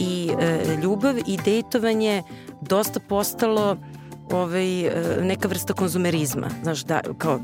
[0.00, 2.22] i e, ljubav i dejtovanje
[2.60, 3.76] dosta postalo
[4.30, 4.90] ovaj, e,
[5.20, 6.48] neka vrsta konzumerizma.
[6.62, 7.40] Znaš, da, kao,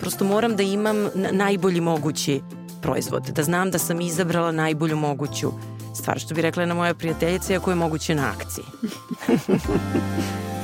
[0.00, 0.96] prosto moram da imam
[1.32, 2.40] najbolji mogući
[2.82, 5.52] proizvod, da znam da sam izabrala najbolju moguću
[5.94, 8.64] stvar, što bi rekla jedna moja prijateljica, iako je moguće na akciji.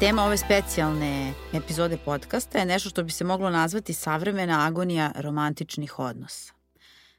[0.00, 5.98] Tema ove specijalne epizode podcasta je nešto što bi se moglo nazvati savremena agonija romantičnih
[5.98, 6.61] odnosa.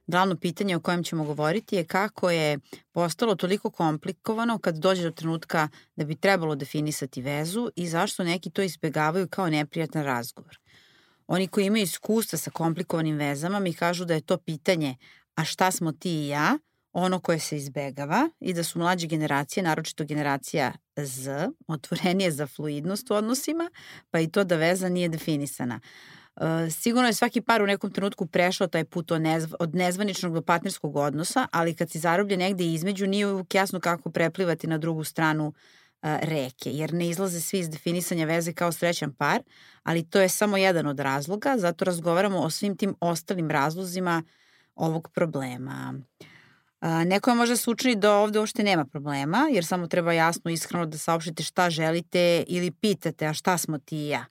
[0.07, 2.59] Glavno pitanje o kojem ćemo govoriti je kako je
[2.91, 8.49] postalo toliko komplikovano kad dođe do trenutka da bi trebalo definisati vezu i zašto neki
[8.49, 10.59] to izbegavaju kao neprijatan razgovor.
[11.27, 14.95] Oni koji imaju iskustva sa komplikovanim vezama mi kažu da je to pitanje
[15.35, 16.57] a šta smo ti i ja,
[16.93, 23.11] ono koje se izbegava i da su mlađe generacije, naročito generacija Z, otvorenije za fluidnost
[23.11, 23.69] u odnosima,
[24.11, 25.79] pa i to da veza nije definisana.
[25.83, 26.22] E,
[26.71, 30.41] sigurno je svaki par u nekom trenutku prešao taj put od, nezv, od nezvaničnog do
[30.41, 35.03] partnerskog odnosa, ali kad si zarobljen negde između nije uvijek jasno kako preplivati na drugu
[35.03, 35.53] stranu
[36.01, 39.41] e, reke, jer ne izlaze svi iz definisanja veze kao srećan par,
[39.83, 44.23] ali to je samo jedan od razloga, zato razgovaramo o svim tim ostalim razlozima
[44.75, 45.93] ovog problema.
[46.21, 46.27] Uh,
[47.05, 50.53] Neko je možda se učini da ovde uopšte nema problema, jer samo treba jasno i
[50.53, 54.25] iskreno da saopštite šta želite ili pitate, a šta smo ti i ja.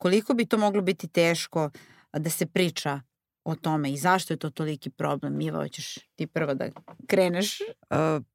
[0.00, 1.70] Koliko bi to moglo biti teško
[2.12, 3.00] da se priča
[3.44, 5.40] o tome i zašto je to toliki problem?
[5.40, 6.68] Iva, hoćeš ti prvo da
[7.06, 7.58] kreneš?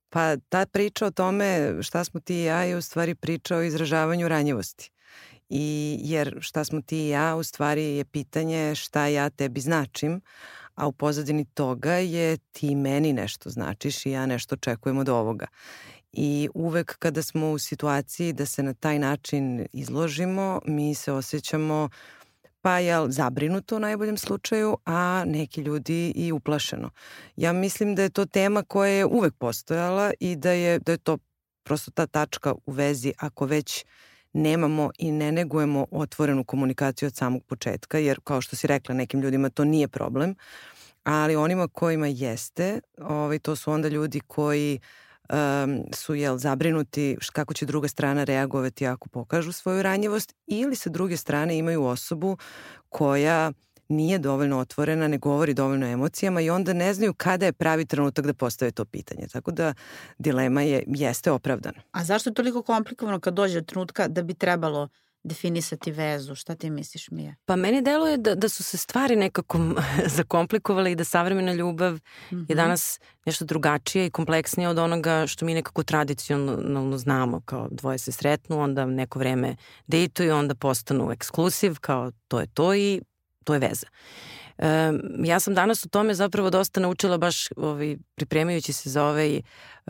[0.09, 3.61] Pa ta priča o tome šta smo ti i ja je u stvari priča o
[3.61, 4.91] izražavanju ranjivosti.
[5.49, 10.21] I, jer šta smo ti i ja u stvari je pitanje šta ja tebi značim,
[10.75, 15.47] a u pozadini toga je ti meni nešto značiš i ja nešto očekujem od ovoga.
[16.17, 21.89] I uvek kada smo u situaciji da se na taj način izložimo, mi se osjećamo
[22.61, 26.89] pa jel, zabrinuto u najboljem slučaju, a neki ljudi i uplašeno.
[27.35, 30.97] Ja mislim da je to tema koja je uvek postojala i da je, da je
[30.97, 31.17] to
[31.63, 33.85] prosto ta tačka u vezi ako već
[34.33, 39.21] nemamo i ne negujemo otvorenu komunikaciju od samog početka, jer kao što si rekla, nekim
[39.21, 40.35] ljudima to nije problem,
[41.03, 44.79] ali onima kojima jeste, ovaj, to su onda ljudi koji
[45.29, 50.89] um, su jel, zabrinuti kako će druga strana reagovati ako pokažu svoju ranjivost ili sa
[50.89, 52.37] druge strane imaju osobu
[52.89, 53.51] koja
[53.87, 58.25] nije dovoljno otvorena, ne govori dovoljno emocijama i onda ne znaju kada je pravi trenutak
[58.25, 59.27] da postave to pitanje.
[59.27, 59.73] Tako da
[60.17, 61.81] dilema je, jeste opravdana.
[61.91, 64.89] A zašto je toliko komplikovano kad dođe do trenutka da bi trebalo
[65.25, 66.35] definisati vezu?
[66.35, 67.35] Šta ti misliš, Mija?
[67.45, 69.59] Pa meni deluje da, da su se stvari nekako
[70.17, 71.99] zakomplikovale i da savremena ljubav mm
[72.31, 72.35] -hmm.
[72.35, 72.53] je mhm.
[72.53, 78.11] danas nešto drugačija i kompleksnija od onoga što mi nekako tradicionalno znamo, kao dvoje se
[78.11, 79.55] sretnu, onda neko vreme
[79.87, 83.01] dejtuju, onda postanu eksklusiv, kao to je to i
[83.43, 83.87] to je veza.
[84.57, 84.91] E,
[85.23, 89.41] ja sam danas u tome zapravo dosta naučila baš ovaj, pripremajući se za ovaj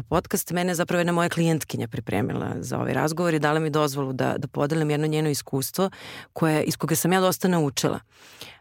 [0.09, 0.51] podcast.
[0.51, 4.47] Mene zapravo jedna moja klijentkinja pripremila za ovaj razgovor i dala mi dozvolu da, da
[4.47, 5.89] podelim jedno njeno iskustvo
[6.33, 7.99] koje, iz koga sam ja dosta naučila.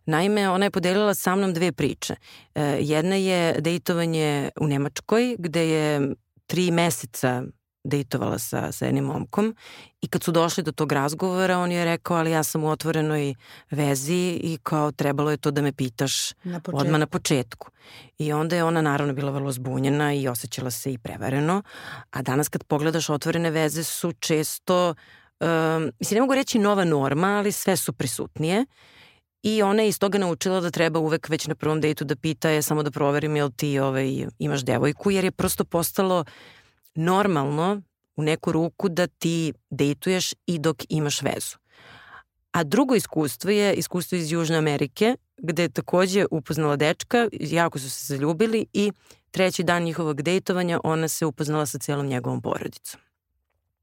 [0.07, 2.15] Naime, ona je podelila sa mnom dve priče.
[2.55, 6.15] E, jedna je dejtovanje u Nemačkoj gde je
[6.47, 7.43] tri meseca
[7.85, 9.57] dejtovala sa, sa jednim momkom
[10.01, 13.35] i kad su došli do tog razgovora on je rekao ali ja sam u otvorenoj
[13.71, 17.71] vezi i kao trebalo je to da me pitaš na odmah na početku.
[18.19, 21.63] I onda je ona naravno bila vrlo zbunjena i osjećala se i prevareno,
[22.11, 24.95] a danas kad pogledaš otvorene veze su često,
[25.41, 28.65] um, mislim ne mogu reći nova norma, ali sve su prisutnije.
[29.43, 32.49] I ona je iz toga naučila da treba uvek već na prvom dejtu da pita
[32.49, 36.25] je samo da proverim jel ti ovaj, imaš devojku, jer je prosto postalo
[36.95, 37.83] normalno
[38.17, 41.57] u neku ruku da ti dejtuješ i dok imaš vezu.
[42.53, 47.91] A drugo iskustvo je iskustvo iz Južne Amerike, gde je takođe upoznala dečka, jako su
[47.91, 48.93] se zaljubili i
[49.31, 53.01] treći dan njihovog dejtovanja ona se upoznala sa celom njegovom porodicom.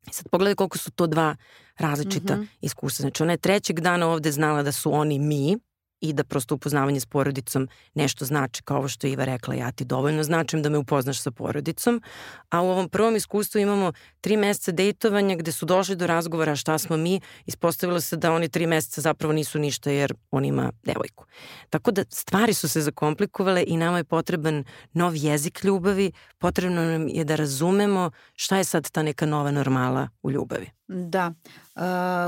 [0.08, 1.36] I sad pogledaj koliko su to dva
[1.78, 2.48] različita mm -hmm.
[2.62, 3.04] iskustva.
[3.04, 5.58] Znači ona je trećeg dana ovde znala da su oni mi,
[6.02, 9.86] i da prosto upoznavanje s porodicom nešto znači, kao ovo što Iva rekla, ja ti
[9.86, 12.02] dovoljno značim da me upoznaš sa porodicom,
[12.50, 16.78] a u ovom prvom iskustvu imamo tri meseca dejtovanja gde su došli do razgovora šta
[16.78, 21.26] smo mi, ispostavilo se da oni tri meseca zapravo nisu ništa jer on ima devojku.
[21.70, 24.64] Tako da stvari su se zakomplikovale i nama je potreban
[24.94, 30.09] nov jezik ljubavi, potrebno nam je da razumemo šta je sad ta neka nova normala
[30.24, 30.81] u ljubavi.
[30.91, 31.34] Da.
[31.76, 31.82] Uh,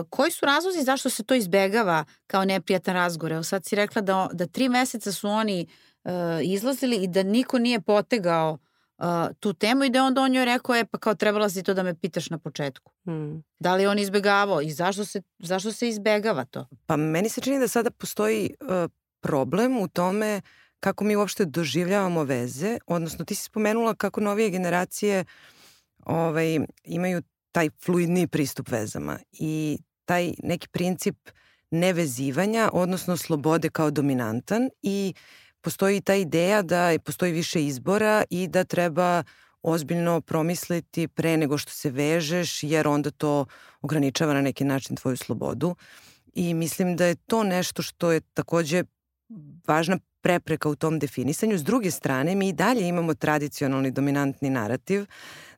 [0.10, 3.32] koji su razlozi zašto se to izbegava kao neprijatan razgovor?
[3.32, 5.68] Evo sad si rekla da, da tri meseca su oni
[6.04, 6.12] uh,
[6.44, 8.58] izlazili i da niko nije potegao
[8.98, 9.06] uh,
[9.40, 11.84] tu temu i da onda on joj rekao, e pa kao trebala si to da
[11.84, 12.92] me pitaš na početku.
[13.06, 13.44] Hmm.
[13.60, 16.68] Da li on izbegavao i zašto se, zašto se izbegava to?
[16.86, 20.42] Pa meni se čini da sada postoji uh, problem u tome
[20.80, 25.26] kako mi uopšte doživljavamo veze, odnosno ti si spomenula kako novije generacije
[26.06, 27.22] ovaj, imaju
[27.54, 31.30] taj fluidni pristup vezama i taj neki princip
[31.72, 35.14] nevezivanja, odnosno slobode kao dominantan i
[35.62, 39.24] postoji ta ideja da postoji više izbora i da treba
[39.62, 43.46] ozbiljno promisliti pre nego što se vežeš, jer onda to
[43.82, 45.76] ograničava na neki način tvoju slobodu.
[46.34, 48.84] I mislim da je to nešto što je takođe
[49.68, 51.58] važna prepreka u tom definisanju.
[51.58, 55.06] S druge strane, mi i dalje imamo tradicionalni dominantni narativ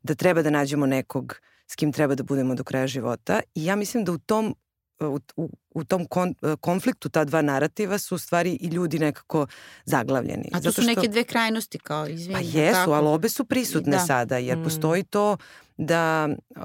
[0.04, 3.76] da treba da nađemo nekog s kim treba da budemo do kraja života i ja
[3.76, 4.56] mislim da u tom
[5.00, 9.48] u, u, u tom kon, konfliktu ta dva narativa su u stvari i ljudi nekako
[9.86, 10.50] zaglavljeni.
[10.54, 12.34] A to su neke dve krajnosti kao, izvini.
[12.34, 12.92] Pa jesu, tako?
[12.92, 14.00] ali obe su prisutne da.
[14.00, 14.64] sada, jer mm.
[14.64, 15.38] postoji to
[15.78, 16.62] da uh,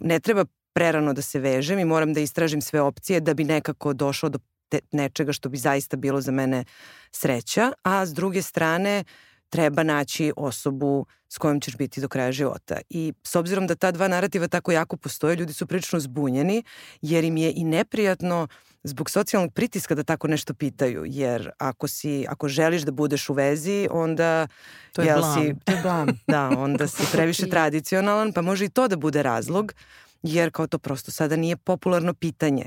[0.00, 3.92] ne treba prerano da se vežem i moram da istražim sve opcije da bi nekako
[3.92, 4.38] došao do
[4.68, 6.64] te, nečega što bi zaista bilo za mene
[7.10, 9.04] sreća, a s druge strane
[9.48, 12.78] treba naći osobu s kojom ćeš biti do kraja života.
[12.90, 16.62] I s obzirom da ta dva narativa tako jako postoje, ljudi su prilično zbunjeni,
[17.02, 18.48] jer im je i neprijatno
[18.82, 23.34] zbog socijalnog pritiska da tako nešto pitaju, jer ako si, ako želiš da budeš u
[23.34, 24.48] vezi, onda
[24.92, 25.34] to je jel blam.
[25.34, 26.08] si, to je blam.
[26.26, 29.72] da, onda si previše tradicionalan, pa može i to da bude razlog,
[30.22, 32.66] jer kao to prosto sada nije popularno pitanje.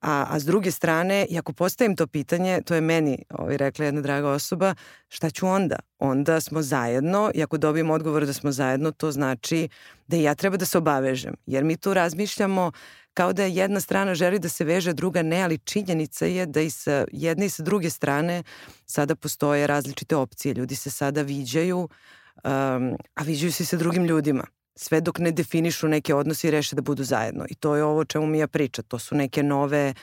[0.00, 3.84] A, a s druge strane, i ako postavim to pitanje, to je meni ovaj, rekla
[3.84, 4.74] jedna draga osoba,
[5.08, 5.76] šta ću onda?
[5.98, 9.68] Onda smo zajedno i ako dobijem odgovor da smo zajedno, to znači
[10.06, 11.34] da ja treba da se obavežem.
[11.46, 12.72] Jer mi tu razmišljamo
[13.14, 16.70] kao da jedna strana želi da se veže, druga ne, ali činjenica je da i
[16.70, 18.42] sa jedne i sa druge strane
[18.86, 20.54] sada postoje različite opcije.
[20.54, 24.44] Ljudi se sada viđaju, um, a viđaju se i sa drugim ljudima
[24.78, 27.44] sve dok ne definišu neke odnose i reše da budu zajedno.
[27.50, 28.82] I to je ovo čemu mi ja priča.
[28.82, 29.94] To su neke nove,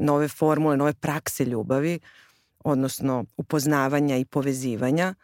[0.00, 1.98] nove formule, nove prakse ljubavi,
[2.64, 5.14] odnosno upoznavanja i povezivanja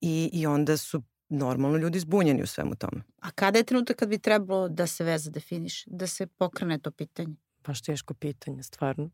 [0.00, 3.02] i, i onda su normalno ljudi zbunjeni u svemu tome.
[3.20, 6.90] A kada je trenutak kad bi trebalo da se veza definiše, da se pokrene to
[6.90, 7.34] pitanje?
[7.66, 9.10] Baš teško pitanje, stvarno.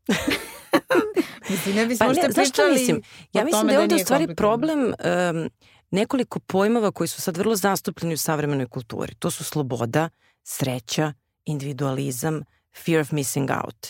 [1.49, 3.01] mislim, ne bismo pa ne, znaš što mislim?
[3.33, 5.49] Ja mislim da je ovde u stvari problem um,
[5.91, 9.15] nekoliko pojmova koji su sad vrlo zastupljeni u savremenoj kulturi.
[9.15, 10.09] To su sloboda,
[10.43, 11.13] sreća,
[11.45, 12.43] individualizam,
[12.85, 13.87] fear of missing out.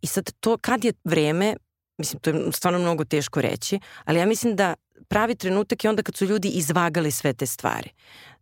[0.00, 1.56] I sad to kad je vreme,
[1.98, 4.74] mislim to je stvarno mnogo teško reći, ali ja mislim da
[5.08, 7.90] pravi trenutak je onda kad su ljudi izvagali sve te stvari.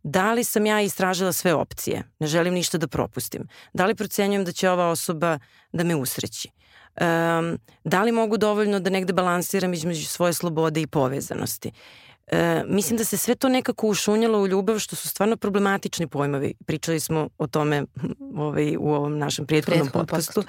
[0.03, 2.03] Da li sam ja istražila sve opcije?
[2.19, 3.47] Ne želim ništa da propustim.
[3.73, 5.39] Da li procenjujem da će ova osoba
[5.71, 6.49] da me usreći?
[7.01, 11.71] Um, da li mogu dovoljno da negde balansiram između svoje slobode i povezanosti?
[12.31, 16.53] E, mislim da se sve to nekako ušunjalo u ljubav što su stvarno problematični pojmovi.
[16.65, 17.85] Pričali smo o tome
[18.35, 20.43] ovaj, u ovom našem prijethodnom podcastu.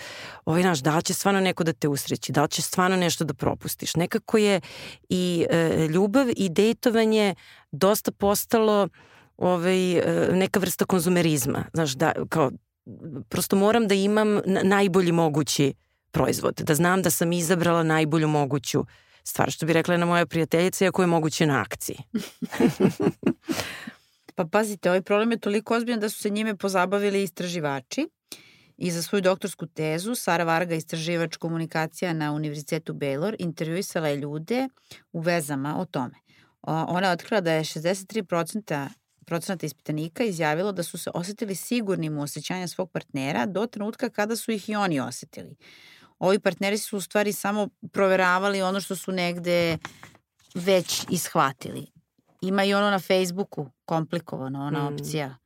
[0.44, 3.24] Ovaj naš, da li će stvarno neko da te usreći, da li će stvarno nešto
[3.24, 3.96] da propustiš.
[3.96, 4.60] Nekako je
[5.08, 7.34] i e, ljubav i dejtovanje
[7.72, 8.88] dosta postalo
[9.36, 11.64] ovaj, e, neka vrsta konzumerizma.
[11.74, 12.50] Znaš, da, kao,
[13.28, 15.74] prosto moram da imam najbolji mogući
[16.10, 18.84] proizvod, da znam da sam izabrala najbolju moguću
[19.24, 21.98] stvar, što bi rekla na moja prijateljica, iako je moguće na akciji.
[24.36, 28.08] pa pazite, ovaj problem je toliko ozbiljan da su se njime pozabavili istraživači
[28.76, 34.68] i za svoju doktorsku tezu Sara Varga, istraživač komunikacija na Univerzitetu Baylor, intervjuisala je ljude
[35.12, 36.14] u vezama o tome.
[36.62, 38.88] Ona je otkrila da je 63%
[39.26, 44.36] procenata ispitanika izjavilo da su se osetili sigurnim u osjećanju svog partnera do trenutka kada
[44.36, 45.56] su ih i oni osetili
[46.20, 49.78] ovi partneri su u stvari samo proveravali ono što su negde
[50.54, 51.86] već ishvatili.
[52.42, 54.94] Ima i ono na Facebooku, komplikovano, ona mm.
[54.94, 55.36] opcija.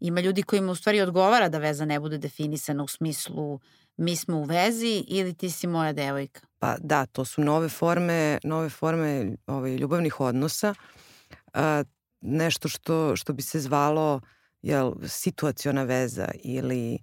[0.00, 3.60] Ima ljudi kojima u stvari odgovara da veza ne bude definisana u smislu
[3.96, 6.40] mi smo u vezi ili ti si moja devojka.
[6.58, 10.74] Pa da, to su nove forme, nove forme ovaj, ljubavnih odnosa.
[11.54, 11.84] A,
[12.20, 14.20] nešto što, što bi se zvalo
[14.62, 16.98] jel, situaciona veza ili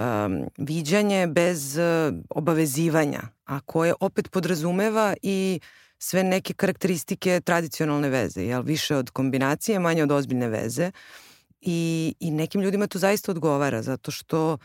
[0.00, 5.60] um, viđanje bez uh, obavezivanja, a koje opet podrazumeva i
[5.98, 8.62] sve neke karakteristike tradicionalne veze, jel?
[8.62, 10.90] više od kombinacije, manje od ozbiljne veze.
[11.60, 14.58] I, I nekim ljudima to zaista odgovara, zato što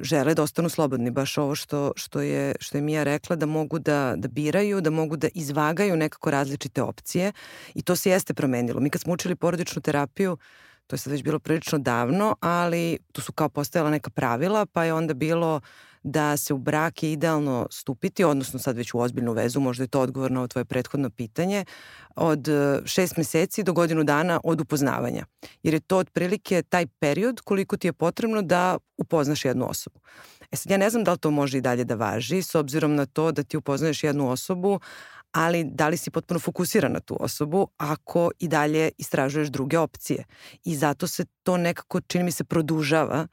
[0.00, 3.78] žele da ostanu slobodni, baš ovo što, što, je, što je Mija rekla, da mogu
[3.78, 7.32] da, da biraju, da mogu da izvagaju nekako različite opcije
[7.74, 8.80] i to se jeste promenilo.
[8.80, 10.38] Mi kad smo učili porodičnu terapiju, uh,
[10.90, 14.84] to je sad već bilo prilično davno, ali tu su kao postojala neka pravila, pa
[14.84, 15.60] je onda bilo
[16.02, 19.88] da se u brak je idealno stupiti, odnosno sad već u ozbiljnu vezu, možda je
[19.88, 21.64] to odgovor na ovo tvoje prethodno pitanje,
[22.16, 25.24] od e, šest meseci do godinu dana od upoznavanja.
[25.62, 30.00] Jer je to otprilike taj period koliko ti je potrebno da upoznaš jednu osobu.
[30.50, 32.94] E sad ja ne znam da li to može i dalje da važi, s obzirom
[32.94, 34.80] na to da ti upoznaješ jednu osobu,
[35.32, 40.24] ali da li si potpuno fokusiran na tu osobu ako i dalje istražuješ druge opcije.
[40.64, 43.26] I zato se to nekako, čini mi se, produžava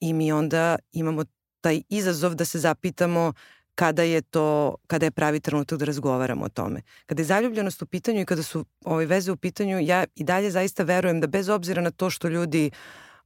[0.00, 1.24] i mi onda imamo
[1.60, 3.32] taj izazov da se zapitamo
[3.74, 6.82] kada je to, kada je pravi trenutak da razgovaramo o tome.
[7.06, 10.50] Kada je zaljubljenost u pitanju i kada su ove veze u pitanju, ja i dalje
[10.50, 12.70] zaista verujem da bez obzira na to što ljudi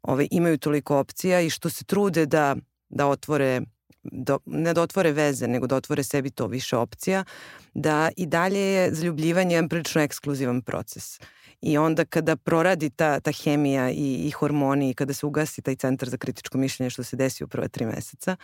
[0.02, 2.56] ove, imaju toliko opcija i što se trude da,
[2.88, 3.60] da otvore
[4.02, 7.24] da, ne da otvore veze, nego da otvore sebi to više opcija,
[7.74, 11.20] da i dalje je zaljubljivanje jedan prilično ekskluzivan proces.
[11.60, 16.08] I onda kada proradi ta, ta hemija i, i hormoni kada se ugasi taj centar
[16.08, 18.36] za kritičko mišljenje što se desi u prve tri meseca,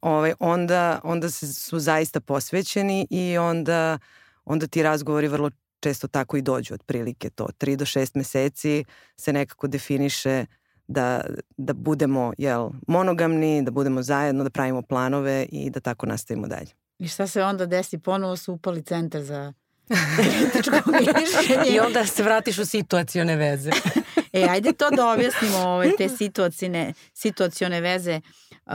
[0.00, 3.98] ovaj, onda, onda se, su zaista posvećeni i onda,
[4.44, 7.48] onda ti razgovori vrlo često tako i dođu otprilike to.
[7.58, 8.84] Tri do šest meseci
[9.16, 10.46] se nekako definiše
[10.88, 11.20] da,
[11.56, 16.70] da budemo jel, monogamni, da budemo zajedno, da pravimo planove i da tako nastavimo dalje.
[16.98, 17.98] I šta se onda desi?
[17.98, 19.52] Ponovo su upali centar za
[20.16, 21.70] kritičko mišljenje.
[21.70, 23.70] I onda se vratiš u situacione veze.
[24.32, 28.20] e, ajde to da objasnimo ove, te situacione, situacione veze.
[28.66, 28.74] Uh,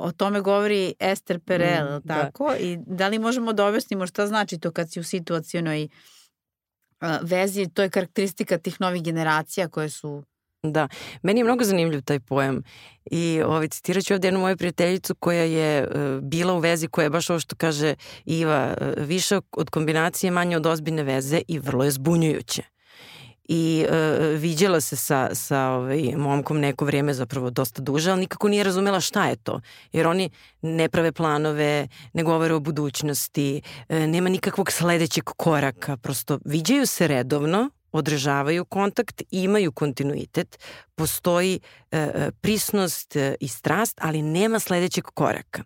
[0.00, 2.48] o tome govori Ester Perel, mm, tako?
[2.50, 2.56] Da.
[2.56, 5.88] I da li možemo da objasnimo šta znači to kad si u situacionoj
[7.00, 7.68] uh, vezi?
[7.74, 10.24] To je karakteristika tih novih generacija koje su
[10.62, 10.88] Da,
[11.22, 12.62] meni je mnogo zanimljiv taj pojam.
[13.10, 17.02] I ovaj, citirat ću ovde jednu moju prijateljicu koja je uh, bila u vezi koja
[17.02, 17.94] je baš ovo što kaže
[18.24, 22.62] Iva, uh, više od kombinacije, manje od ozbiljne veze i vrlo je zbunjujuće.
[23.48, 28.48] I uh, viđala se sa, sa ovaj, momkom neko vrijeme zapravo dosta duže, ali nikako
[28.48, 29.60] nije razumela šta je to.
[29.92, 30.30] Jer oni
[30.62, 37.06] ne prave planove, ne govore o budućnosti, uh, nema nikakvog sledećeg koraka, prosto viđaju se
[37.08, 40.58] redovno, održavaju kontakt, imaju kontinuitet,
[40.94, 45.62] postoji e, e, prisnost e, i strast, ali nema sledećeg koraka.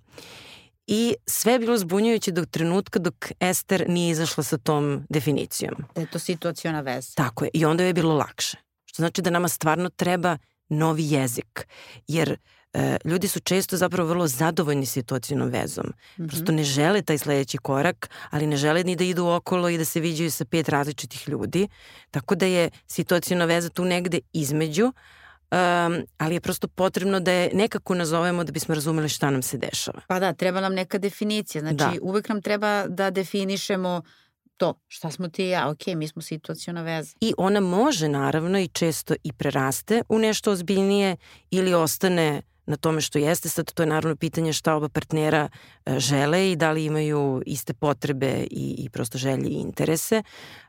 [0.87, 5.75] I sve je bilo zbunjujuće do trenutka dok Ester nije izašla sa tom definicijom.
[5.95, 7.13] Da je to situacijona veza.
[7.15, 7.51] Tako je.
[7.55, 8.57] I onda je bilo lakše.
[8.85, 11.69] Što znači da nama stvarno treba novi jezik.
[12.09, 12.37] Jer e,
[13.05, 15.87] ljudi su često zapravo vrlo zadovoljni situacijnom vezom.
[15.87, 16.29] Mm -hmm.
[16.29, 19.85] Prosto ne žele taj sledeći korak, ali ne žele ni da idu okolo i da
[19.85, 21.69] se viđaju sa pet različitih ljudi.
[22.11, 24.93] Tako da je situacijna veza tu negde između, um,
[26.19, 30.01] ali je prosto potrebno da je nekako nazovemo da bismo razumeli šta nam se dešava.
[30.09, 31.61] Pa da, treba nam neka definicija.
[31.61, 31.93] Znači, da.
[32.03, 34.03] uvek nam treba da definišemo
[34.61, 37.13] to, šta smo ti i ja, ok, mi smo situacijona veza.
[37.21, 41.17] I ona može naravno i često i preraste u nešto ozbiljnije
[41.51, 43.49] ili ostane na tome što jeste.
[43.49, 45.49] Sad to je naravno pitanje šta oba partnera
[45.87, 50.23] e, žele i da li imaju iste potrebe i, i prosto želje i interese.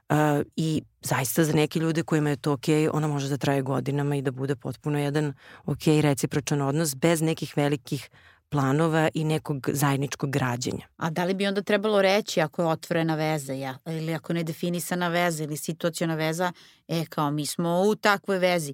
[0.09, 0.17] Uh,
[0.55, 4.21] I zaista za neke ljude kojima je to ok, ona može da traje godinama i
[4.21, 5.33] da bude potpuno jedan
[5.65, 8.09] ok recipročan odnos bez nekih velikih
[8.51, 10.87] planova i nekog zajedničkog građenja.
[10.97, 14.35] A da li bi onda trebalo reći ako je otvorena veza ja, ili ako je
[14.35, 16.51] nedefinisana veza ili situacijona veza,
[16.87, 18.73] e kao mi smo u takvoj vezi.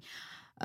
[0.56, 0.64] Uh,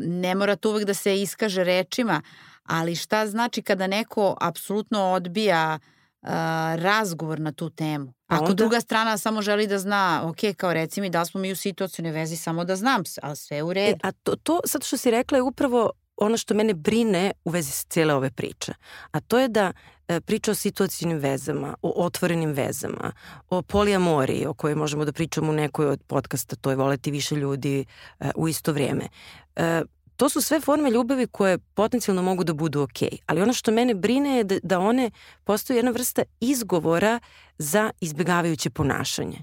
[0.00, 2.22] ne mora to uvek da se iskaže rečima,
[2.62, 5.78] ali šta znači kada neko apsolutno odbija
[6.22, 6.28] uh,
[6.74, 8.12] razgovor na tu temu?
[8.26, 8.54] Ako onda...
[8.54, 12.12] druga strana samo želi da zna, ok, kao reci mi da smo mi u situacijnoj
[12.12, 13.96] vezi, samo da znam ali sve u e, redu.
[14.04, 17.50] E, a to, to, sad što si rekla je upravo ono što mene brine u
[17.50, 18.72] vezi s cijele ove priče,
[19.10, 19.72] a to je da
[20.08, 23.12] e, priča o situacijnim vezama, o otvorenim vezama,
[23.50, 27.36] o polijamoriji o kojoj možemo da pričamo u nekoj od podcasta, to je voleti više
[27.36, 27.84] ljudi
[28.20, 29.08] e, u isto vrijeme.
[29.56, 29.82] E,
[30.16, 33.94] to su sve forme ljubavi koje potencijalno mogu da budu ok, ali ono što mene
[33.94, 35.10] brine je da, da one
[35.44, 37.20] postaju jedna vrsta izgovora
[37.58, 39.38] za izbjegavajuće ponašanje.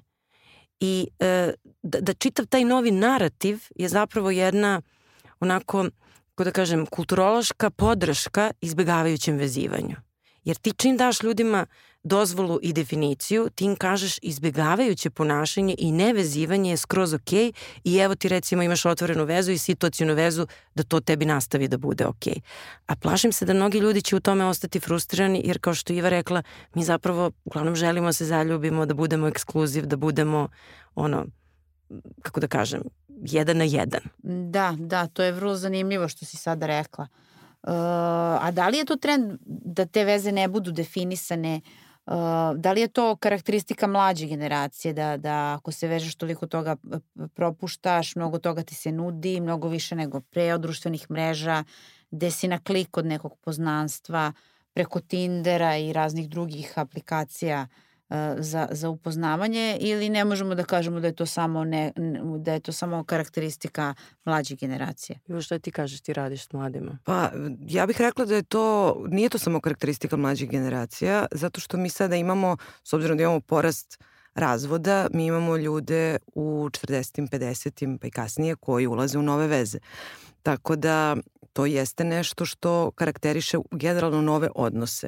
[0.79, 1.07] I
[1.83, 4.81] da, da čitav taj novi narativ je zapravo jedna
[5.39, 5.85] onako
[6.35, 9.95] kako da kažem, kulturološka podrška izbjegavajućem vezivanju.
[10.43, 11.65] Jer ti čim daš ljudima
[12.03, 17.33] dozvolu i definiciju, ti im kažeš izbjegavajuće ponašanje i nevezivanje je skroz ok
[17.83, 21.77] i evo ti recimo imaš otvorenu vezu i situacijnu vezu da to tebi nastavi da
[21.77, 22.27] bude ok.
[22.85, 26.09] A plašim se da mnogi ljudi će u tome ostati frustrirani jer kao što Iva
[26.09, 26.43] rekla,
[26.75, 30.47] mi zapravo uglavnom želimo da se zaljubimo, da budemo ekskluziv, da budemo
[30.95, 31.25] ono,
[32.21, 34.01] kako da kažem, jedan na jedan.
[34.51, 37.07] Da, da, to je vrlo zanimljivo što si sada rekla.
[37.63, 37.73] Uh,
[38.41, 41.61] a da li je to trend da te veze ne budu definisane?
[42.05, 42.13] Uh,
[42.55, 46.75] da li je to karakteristika mlađe generacije, da, da ako se vežeš toliko toga
[47.33, 51.63] propuštaš, mnogo toga ti se nudi, mnogo više nego pre od društvenih mreža,
[52.11, 54.33] gde si na klik od nekog poznanstva,
[54.73, 57.67] preko Tindera i raznih drugih aplikacija
[58.37, 61.91] za, za upoznavanje ili ne možemo da kažemo da je to samo ne,
[62.39, 63.93] da je to samo karakteristika
[64.25, 65.19] mlađe generacije?
[65.27, 66.97] I šta ti kažeš, ti radiš s mladima?
[67.03, 67.31] Pa
[67.67, 71.89] ja bih rekla da je to, nije to samo karakteristika mlađih generacija, zato što mi
[71.89, 74.03] sada imamo, s obzirom da imamo porast
[74.35, 77.29] razvoda, mi imamo ljude u 40.
[77.29, 77.97] 50.
[78.01, 79.79] pa i kasnije koji ulaze u nove veze.
[80.43, 81.17] Tako da
[81.53, 85.07] to jeste nešto što karakteriše generalno nove odnose.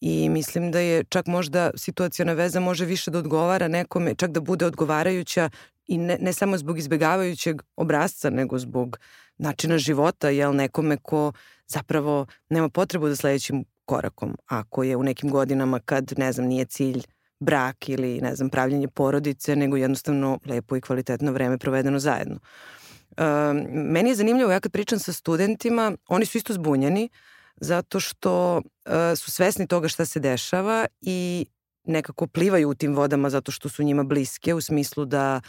[0.00, 4.40] I mislim da je čak možda situacijona veza može više da odgovara nekome, čak da
[4.40, 5.50] bude odgovarajuća
[5.86, 8.98] i ne, ne samo zbog izbegavajućeg obrazca, nego zbog
[9.38, 11.32] načina života, jel, nekome ko
[11.66, 16.64] zapravo nema potrebu za sledećim korakom, ako je u nekim godinama kad, ne znam, nije
[16.64, 17.02] cilj
[17.40, 22.38] brak ili, ne znam, pravljenje porodice, nego jednostavno lepo i kvalitetno vreme provedeno zajedno.
[23.10, 23.24] Uh,
[23.72, 27.08] meni je zanimljivo, ja kad pričam sa studentima, oni su isto zbunjeni,
[27.60, 31.46] zato što uh, su svesni toga šta se dešava i
[31.84, 35.40] nekako plivaju u tim vodama zato što su njima bliske u smislu da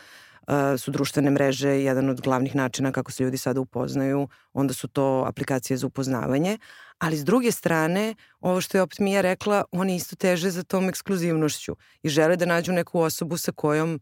[0.48, 4.88] uh, su društvene mreže jedan od glavnih načina kako se ljudi sada upoznaju, onda su
[4.88, 6.58] to aplikacije za upoznavanje,
[6.98, 10.90] ali s druge strane, ovo što je opet Mija rekla, oni isto teže za tom
[10.90, 14.00] ekskluzivnošću i žele da nađu neku osobu sa kojom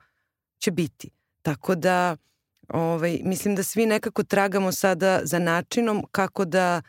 [0.58, 1.10] će biti.
[1.42, 2.18] Tako da
[2.70, 6.82] ovaj, mislim da svi nekako tragamo sada za načinom kako da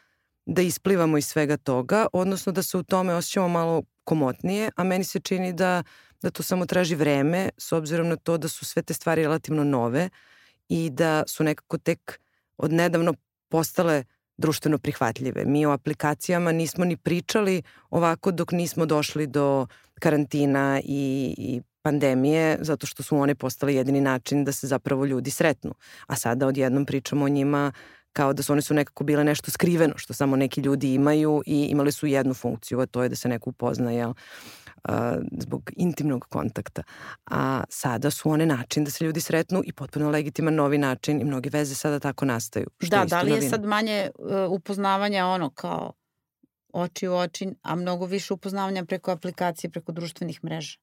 [0.51, 5.05] da isplivamo iz svega toga, odnosno da se u tome osjećamo malo komotnije, a meni
[5.05, 5.83] se čini da,
[6.23, 9.65] da to samo traži vreme, s obzirom na to da su sve te stvari relativno
[9.65, 10.09] nove
[10.69, 12.21] i da su nekako tek
[12.57, 13.15] od nedavno
[13.49, 14.05] postale
[14.37, 15.45] društveno prihvatljive.
[15.45, 19.67] Mi o aplikacijama nismo ni pričali ovako dok nismo došli do
[20.01, 25.31] karantina i, i pandemije, zato što su one postale jedini način da se zapravo ljudi
[25.31, 25.75] sretnu.
[26.07, 27.73] A sada odjednom pričamo o njima
[28.13, 31.67] kao da su one su nekako bile nešto skriveno, što samo neki ljudi imaju i
[31.71, 34.13] imali su jednu funkciju, a to je da se neko upozna, jel,
[35.39, 36.83] zbog intimnog kontakta.
[37.27, 41.25] A sada su one način da se ljudi sretnu i potpuno legitiman novi način i
[41.25, 42.67] mnoge veze sada tako nastaju.
[42.81, 43.51] Što da, da li je novina.
[43.51, 45.93] sad manje uh, upoznavanja ono kao
[46.73, 50.79] oči u oči, a mnogo više upoznavanja preko aplikacije, preko društvenih mreža?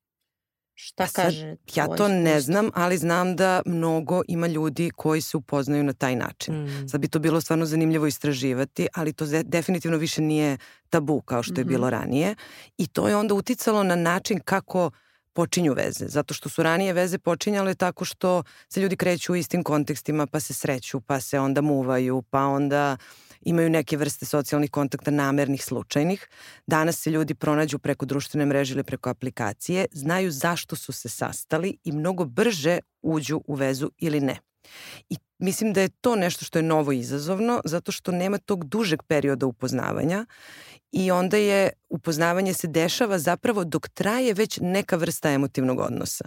[0.79, 1.55] Šta pa sad, kaže?
[1.75, 6.15] Ja to ne znam, ali znam da mnogo ima ljudi koji se upoznaju na taj
[6.15, 6.55] način.
[6.55, 6.87] Mm.
[6.89, 10.57] Sad bi to bilo stvarno zanimljivo istraživati, ali to definitivno više nije
[10.89, 11.69] tabu kao što je mm -hmm.
[11.69, 12.35] bilo ranije.
[12.77, 14.91] I to je onda uticalo na način kako
[15.33, 19.63] počinju veze, zato što su ranije veze počinjale tako što se ljudi kreću u istim
[19.63, 24.71] kontekstima, pa se sreću, pa se onda muvaju, pa onda uh, imaju neke vrste socijalnih
[24.71, 26.27] kontakta namernih, slučajnih.
[26.67, 31.77] Danas se ljudi pronađu preko društvene mreže ili preko aplikacije, znaju zašto su se sastali
[31.83, 34.37] i mnogo brže uđu u vezu ili ne.
[35.09, 39.03] I mislim da je to nešto što je novo izazovno, zato što nema tog dužeg
[39.03, 40.25] perioda upoznavanja
[40.91, 46.25] i onda je upoznavanje se dešava zapravo dok traje već neka vrsta emotivnog odnosa.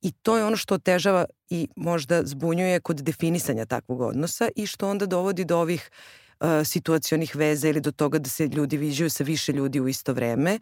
[0.00, 4.90] I to je ono što otežava i možda zbunjuje kod definisanja takvog odnosa i što
[4.90, 5.90] onda dovodi do ovih
[6.64, 10.58] situacionih veza ili do toga da se ljudi viđaju sa više ljudi u isto vreme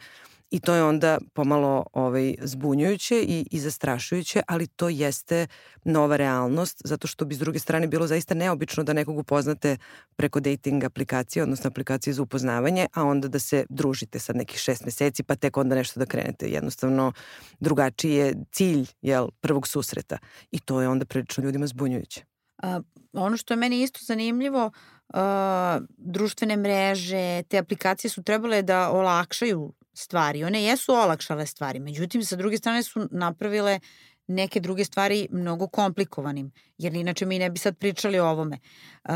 [0.50, 5.46] i to je onda pomalo ovaj, zbunjujuće i, i zastrašujuće, ali to jeste
[5.84, 9.76] nova realnost, zato što bi s druge strane bilo zaista neobično da nekog upoznate
[10.16, 14.84] preko dating aplikacije, odnosno aplikacije za upoznavanje, a onda da se družite sad nekih šest
[14.84, 16.46] meseci, pa tek onda nešto da krenete.
[16.46, 17.12] Jednostavno,
[17.60, 20.18] drugačiji je cilj jel, prvog susreta
[20.50, 22.24] i to je onda prilično ljudima zbunjujuće.
[22.62, 22.80] A,
[23.12, 24.70] ono što je meni isto zanimljivo,
[25.14, 30.44] uh, društvene mreže, te aplikacije su trebale da olakšaju stvari.
[30.44, 33.80] One jesu olakšale stvari, međutim, sa druge strane su napravile
[34.26, 38.58] neke druge stvari mnogo komplikovanim, jer inače mi ne bi sad pričali o ovome.
[39.04, 39.14] Uh,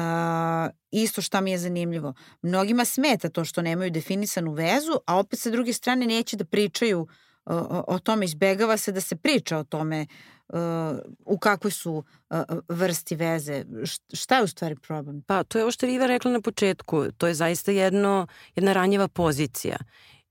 [0.91, 5.51] isto šta mi je zanimljivo, mnogima smeta to što nemaju definisanu vezu, a opet sa
[5.51, 7.09] druge strane neće da pričaju
[7.45, 10.34] o, o tome, izbegava se da se priča o tome uh,
[11.19, 13.65] u kakvoj su uh, vrsti veze.
[14.13, 15.23] Šta je u stvari problem?
[15.23, 17.05] Pa to je ovo što je Iva rekla na početku.
[17.19, 18.27] To je zaista jedno,
[18.57, 19.77] jedna ranjiva pozicija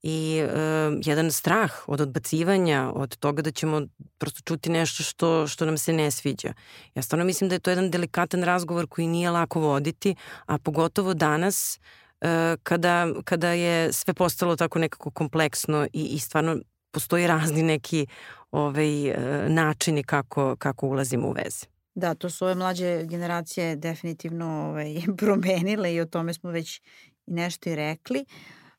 [0.03, 3.81] i uh, jedan strah od odbacivanja, od toga da ćemo
[4.17, 6.53] prosto čuti nešto što, što nam se ne sviđa.
[6.95, 11.13] Ja stvarno mislim da je to jedan delikatan razgovor koji nije lako voditi, a pogotovo
[11.13, 11.79] danas
[12.21, 12.27] uh,
[12.63, 16.57] kada, kada je sve postalo tako nekako kompleksno i, i stvarno
[16.91, 18.07] postoji razni neki
[18.53, 21.65] ovaj, e, načini kako, kako ulazimo u veze.
[21.95, 26.81] Da, to su ove mlađe generacije definitivno ovaj, promenile i o tome smo već
[27.27, 28.25] nešto i rekli.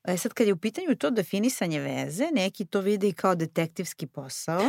[0.04, 4.06] E sad, kad je u pitanju to definisanje veze, neki to vide i kao detektivski
[4.06, 4.62] posao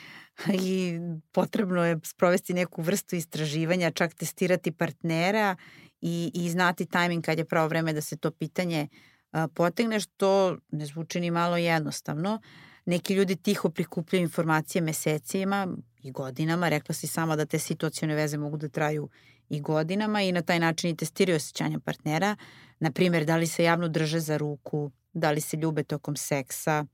[0.62, 0.98] i
[1.32, 5.56] potrebno je sprovesti neku vrstu istraživanja, čak testirati partnera
[6.00, 8.88] i, i znati tajming kad je pravo vreme da se to pitanje
[9.32, 12.40] a, potegne, što ne zvuči ni malo jednostavno.
[12.88, 15.68] Neki ljudi tiho prikupljaju informacije mesecima
[16.02, 16.68] i godinama.
[16.68, 19.08] Rekla si sama da te situacione veze mogu da traju
[19.48, 22.36] i godinama i na taj način i testiraju osjećanja partnera.
[22.80, 26.84] Naprimer, da li se javno drže za ruku, da li se ljube tokom seksa,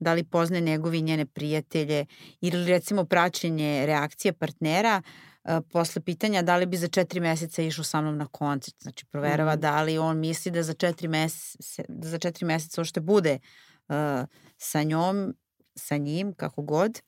[0.00, 2.06] da li pozne njegovi i njene prijatelje
[2.40, 5.02] ili recimo praćenje reakcije partnera
[5.72, 8.82] posle pitanja da li bi za četiri meseca išao sa mnom na koncert.
[8.82, 9.60] Znači proverava mm.
[9.60, 13.71] da li on misli da za četiri, meseca, da za četiri meseca ošte bude uh,
[14.58, 15.34] sa njom,
[15.74, 17.00] sa njim, kako god.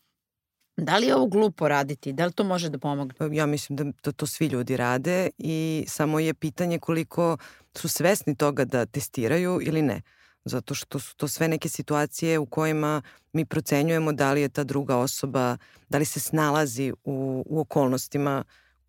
[0.77, 2.12] Da li je ovo glupo raditi?
[2.12, 3.14] Da li to može da pomogne?
[3.18, 7.37] Pa, ja mislim da to, to svi ljudi rade i samo je pitanje koliko
[7.77, 10.03] su svesni toga da testiraju ili ne.
[10.44, 14.64] Zato što su to sve neke situacije u kojima mi procenjujemo da li je ta
[14.64, 15.57] druga osoba,
[15.88, 18.44] da li se snalazi u, u okolnostima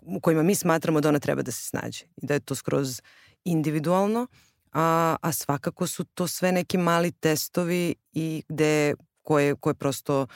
[0.05, 2.05] u kojima mi smatramo da ona treba da se snađe.
[2.17, 3.01] I da je to skroz
[3.43, 4.27] individualno,
[4.75, 10.27] a, a svakako su to sve neki mali testovi i gde koje, koje prosto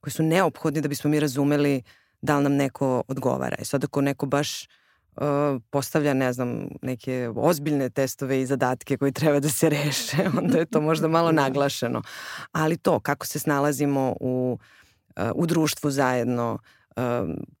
[0.00, 1.82] koji su neophodni da bismo mi razumeli
[2.20, 3.56] da li nam neko odgovara.
[3.60, 4.68] I sad ako neko baš
[5.16, 5.22] uh,
[5.70, 10.66] postavlja, ne znam, neke ozbiljne testove i zadatke koji treba da se reše, onda je
[10.66, 12.02] to možda malo naglašeno.
[12.52, 14.58] Ali to, kako se snalazimo u,
[15.16, 16.58] uh, u društvu zajedno,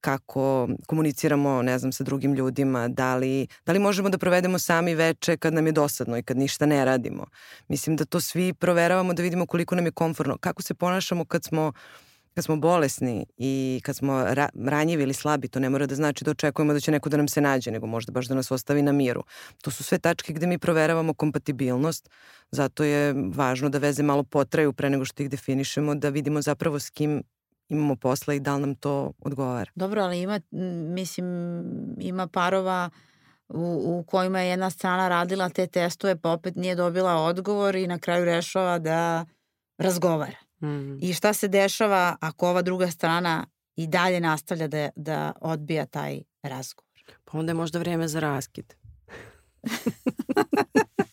[0.00, 4.94] kako komuniciramo, ne znam, sa drugim ljudima, da li, da li možemo da provedemo sami
[4.94, 7.26] veče kad nam je dosadno i kad ništa ne radimo.
[7.68, 10.38] Mislim da to svi proveravamo da vidimo koliko nam je komfortno.
[10.38, 11.72] Kako se ponašamo kad smo
[12.36, 16.24] kad smo bolesni i kad smo ra ranjivi ili slabi, to ne mora da znači
[16.24, 18.82] da očekujemo da će neko da nam se nađe, nego možda baš da nas ostavi
[18.82, 19.24] na miru.
[19.62, 22.10] To su sve tačke gde mi proveravamo kompatibilnost,
[22.50, 26.78] zato je važno da veze malo potraju pre nego što ih definišemo, da vidimo zapravo
[26.78, 27.22] s kim
[27.68, 29.70] imamo posla i da li nam to odgovara.
[29.74, 30.40] Dobro, ali ima,
[30.94, 31.26] mislim,
[32.00, 32.90] ima parova
[33.48, 37.86] u, u kojima je jedna strana radila te testove pa opet nije dobila odgovor i
[37.86, 39.26] na kraju rešava da
[39.78, 40.36] razgovara.
[40.62, 40.98] Mm.
[41.00, 46.22] I šta se dešava ako ova druga strana i dalje nastavlja da, da odbija taj
[46.42, 46.86] razgovor?
[47.24, 48.74] Pa onda je možda vreme za raskid.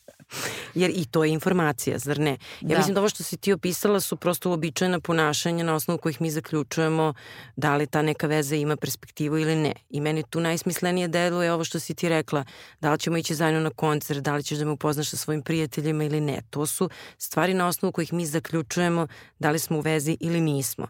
[0.75, 2.31] Jer i to je informacija, zar ne?
[2.31, 2.77] Ja da.
[2.77, 6.31] mislim da ovo što si ti opisala su prosto uobičajena ponašanja na osnovu kojih mi
[6.31, 7.13] zaključujemo
[7.55, 9.73] da li ta neka veza ima perspektivu ili ne.
[9.89, 12.45] I meni tu najsmislenije deluje ovo što si ti rekla,
[12.81, 15.41] da li ćemo ići zajedno na koncert, da li ćeš da me upoznaš sa svojim
[15.41, 16.41] prijateljima ili ne.
[16.49, 19.07] To su stvari na osnovu kojih mi zaključujemo
[19.39, 20.87] da li smo u vezi ili nismo.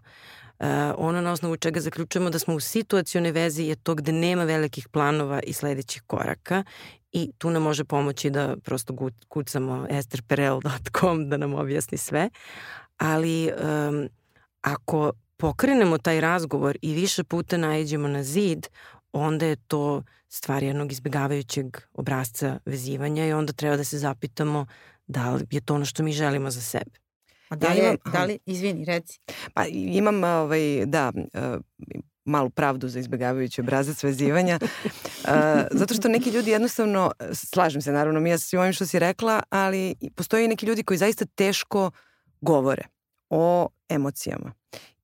[0.60, 0.68] Uh,
[0.98, 4.88] ono na osnovu čega zaključujemo da smo u situacione vezi je to gde nema velikih
[4.88, 6.64] planova i sledećih koraka
[7.14, 12.30] i tu nam može pomoći da prosto kucamo esterperel.com da nam objasni sve.
[12.98, 14.08] Ali um,
[14.62, 18.68] ako pokrenemo taj razgovor i više puta najđemo na zid,
[19.12, 24.66] onda je to stvar jednog izbjegavajućeg obrazca vezivanja i onda treba da se zapitamo
[25.08, 27.03] da li je to ono što mi želimo za sebe.
[27.54, 29.20] A da li, ja imam, da li izvini, reci.
[29.54, 31.12] Pa imam, ovaj, da,
[32.26, 34.60] malu pravdu za izbjegavajući obrazac vezivanja.
[34.62, 34.70] uh,
[35.80, 39.44] zato što neki ljudi jednostavno, slažem se naravno mi ja svim ovim što si rekla,
[39.50, 41.92] ali postoji neki ljudi koji zaista teško
[42.42, 42.84] govore
[43.30, 44.54] o emocijama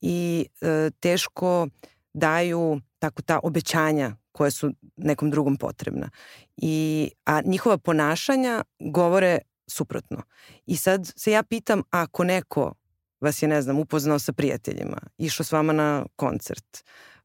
[0.02, 1.68] i uh, teško
[2.14, 6.10] daju tako ta obećanja koje su nekom drugom potrebna.
[6.58, 10.24] I, a njihova ponašanja govore suprotno.
[10.66, 12.74] I sad se ja pitam, ako neko
[13.22, 16.84] vas je, ne znam, upoznao sa prijateljima, išao s vama na koncert,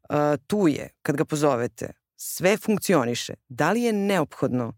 [0.08, 4.72] uh, tu je, kad ga pozovete, sve funkcioniše, da li je neophodno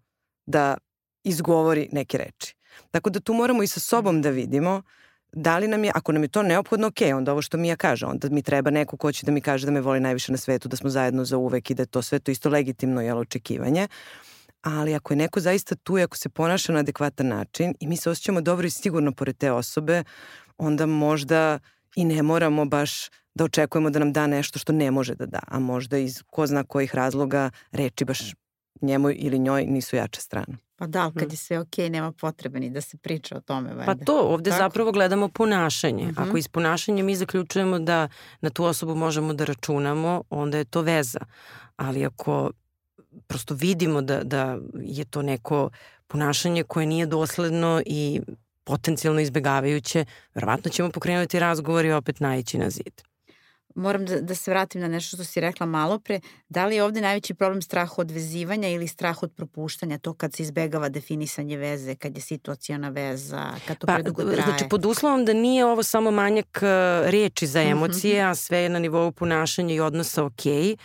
[0.46, 0.76] da
[1.24, 2.56] izgovori neke reči?
[2.90, 4.82] Tako da tu moramo i sa sobom da vidimo
[5.32, 7.76] da li nam je, ako nam je to neophodno, ok, onda ovo što mi ja
[7.76, 10.38] kaže, onda mi treba neko ko će da mi kaže da me voli najviše na
[10.38, 13.18] svetu, da smo zajedno za uvek i da je to sve to isto legitimno jel,
[13.18, 13.88] očekivanje.
[14.62, 17.96] Ali ako je neko zaista tu i ako se ponaša na adekvatan način i mi
[17.96, 20.04] se osjećamo dobro i sigurno pored te osobe,
[20.58, 21.58] onda možda
[21.96, 25.40] i ne moramo baš da očekujemo da nam da nešto što ne može da da,
[25.46, 28.20] a možda iz ko zna kojih razloga reči baš
[28.80, 30.56] njemu ili njoj nisu jače strane.
[30.76, 31.30] Pa da, kad mhm.
[31.30, 33.74] je sve okej, okay, nema potrebe ni da se priča o tome.
[33.74, 33.84] Valjda.
[33.86, 34.62] Pa to, ovde Tako?
[34.62, 36.02] zapravo gledamo ponašanje.
[36.04, 36.20] Uh mhm.
[36.20, 36.28] -huh.
[36.28, 38.08] Ako iz ponašanja mi zaključujemo da
[38.40, 41.20] na tu osobu možemo da računamo, onda je to veza.
[41.76, 42.50] Ali ako
[43.26, 45.70] prosto vidimo da, da je to neko
[46.06, 48.20] ponašanje koje nije dosledno i
[48.64, 53.02] potencijalno izbegavajuće, verovatno ćemo pokrenuti razgovor i opet najići na zid.
[53.76, 56.20] Moram da, da se vratim na nešto što si rekla malo pre.
[56.48, 59.98] Da li je ovde najveći problem strah od vezivanja ili strah od propuštanja?
[59.98, 64.42] To kad se izbegava definisanje veze, kad je situacijona veza, kad to pa, predugo traje?
[64.42, 68.30] Znači, pod uslovom da nije ovo samo manjak uh, reči za mhm, emocije, mm -hmm.
[68.30, 70.76] a sve je na nivou ponašanja i odnosa okej, okay,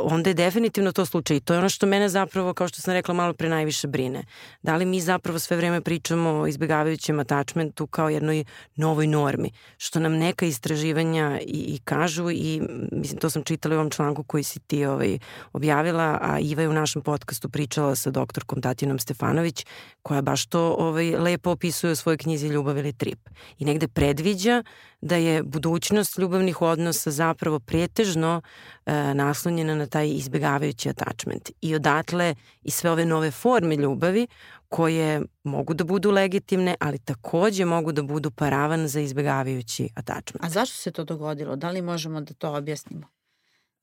[0.00, 1.36] onda je definitivno to slučaj.
[1.36, 4.24] I to je ono što mene zapravo, kao što sam rekla malo pre, najviše brine.
[4.62, 8.44] Da li mi zapravo sve vreme pričamo o izbjegavajućem attachmentu kao jednoj
[8.76, 13.78] novoj normi, što nam neka istraživanja i, i kažu i mislim to sam čitala u
[13.78, 15.18] ovom članku koji si ti ovaj,
[15.52, 19.66] objavila, a Iva je u našem podcastu pričala sa doktorkom Tatinom Stefanović,
[20.02, 23.28] koja baš to ovaj, lepo opisuje u svojoj knjizi Ljubav ili trip.
[23.58, 24.62] I negde predviđa
[25.04, 28.42] da je budućnost ljubavnih odnosa zapravo pretežno
[28.86, 31.50] e, naslonjena na taj izbjegavajući attachment.
[31.60, 34.26] I odatle i sve ove nove forme ljubavi
[34.68, 40.44] koje mogu da budu legitimne, ali takođe mogu da budu paravan za izbjegavajući attachment.
[40.44, 41.56] A zašto se to dogodilo?
[41.56, 43.06] Da li možemo da to objasnimo?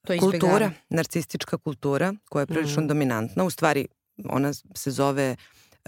[0.08, 2.88] To kultura, narcistička kultura koja je prilično mm.
[2.88, 3.44] dominantna.
[3.44, 3.88] U stvari,
[4.30, 5.36] ona se zove e,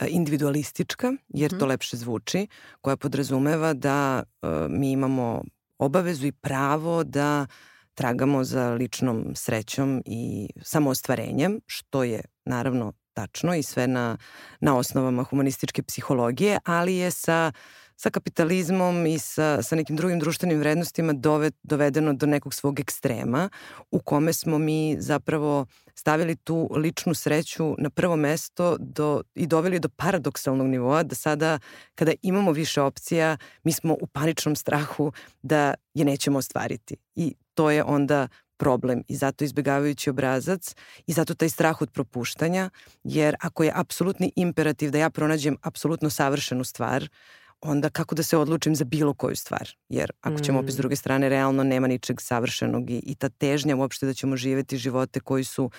[0.07, 1.65] individualistička, jer to mhm.
[1.65, 2.47] lepše zvuči,
[2.81, 5.43] koja podrazumeva da uh, mi imamo
[5.77, 7.45] obavezu i pravo da
[7.93, 14.17] tragamo za ličnom srećom i samoostvarenjem, što je naravno tačno i sve na,
[14.59, 17.51] na osnovama humanističke psihologije, ali je sa
[17.97, 23.49] sa kapitalizmom i sa, sa nekim drugim društvenim vrednostima dove, dovedeno do nekog svog ekstrema
[23.91, 29.79] u kome smo mi zapravo stavili tu ličnu sreću na prvo mesto do, i doveli
[29.79, 31.59] do paradoksalnog nivoa da sada
[31.95, 36.95] kada imamo više opcija mi smo u paničnom strahu da je nećemo ostvariti.
[37.15, 38.27] I to je onda
[38.57, 40.75] problem i zato izbjegavajući obrazac
[41.07, 42.69] i zato taj strah od propuštanja,
[43.03, 47.09] jer ako je apsolutni imperativ da ja pronađem apsolutno savršenu stvar,
[47.63, 49.69] onda kako da se odlučim za bilo koju stvar.
[49.89, 50.81] Jer ako ćemo opet s mm.
[50.81, 55.19] druge strane, realno nema ničeg savršenog i, i ta težnja uopšte da ćemo živeti živote
[55.19, 55.71] koji su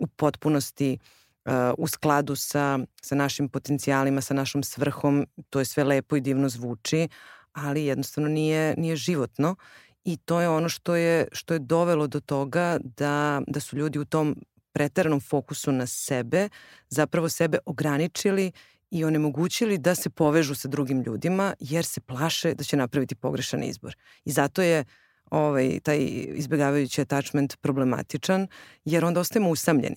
[0.00, 0.98] u potpunosti
[1.44, 6.20] uh, u skladu sa, sa našim potencijalima, sa našom svrhom, to je sve lepo i
[6.20, 7.08] divno zvuči,
[7.52, 9.56] ali jednostavno nije, nije životno
[10.04, 13.98] i to je ono što je, što je dovelo do toga da, da su ljudi
[13.98, 14.36] u tom
[14.72, 16.48] preteranom fokusu na sebe
[16.88, 18.52] zapravo sebe ograničili
[18.94, 23.62] i onemogućili da se povežu sa drugim ljudima jer se plaše da će napraviti pogrešan
[23.62, 23.96] izbor.
[24.24, 24.84] I zato je
[25.30, 25.98] ovaj, taj
[26.34, 28.46] izbjegavajući attachment problematičan
[28.84, 29.96] jer onda ostajemo usamljeni.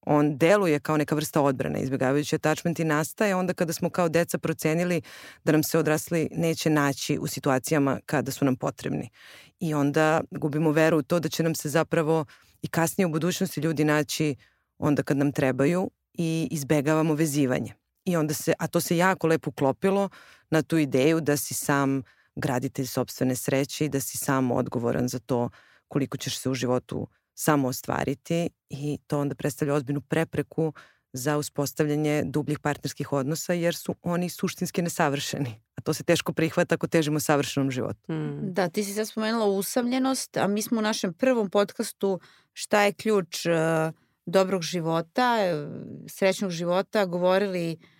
[0.00, 1.80] On deluje kao neka vrsta odbrane.
[1.80, 5.02] Izbjegavajući attachment i nastaje onda kada smo kao deca procenili
[5.44, 9.10] da nam se odrasli neće naći u situacijama kada su nam potrebni.
[9.60, 12.24] I onda gubimo veru u to da će nam se zapravo
[12.62, 14.36] i kasnije u budućnosti ljudi naći
[14.78, 17.85] onda kad nam trebaju i izbegavamo vezivanje.
[18.06, 20.08] I onda se, a to se jako lepo uklopilo
[20.50, 22.02] na tu ideju da si sam
[22.36, 25.50] graditelj sobstvene sreće i da si sam odgovoran za to
[25.88, 30.72] koliko ćeš se u životu samo ostvariti i to onda predstavlja ozbiljnu prepreku
[31.12, 35.60] za uspostavljanje dubljih partnerskih odnosa jer su oni suštinski nesavršeni.
[35.76, 38.12] A to se teško prihvata ako težimo savršenom životu.
[38.12, 38.52] Mm.
[38.52, 42.20] Da, ti si sad spomenula usamljenost, a mi smo u našem prvom podcastu
[42.52, 43.52] šta je ključ uh,
[44.26, 45.36] dobrog života,
[46.06, 47.95] srećnog života, govorili uh,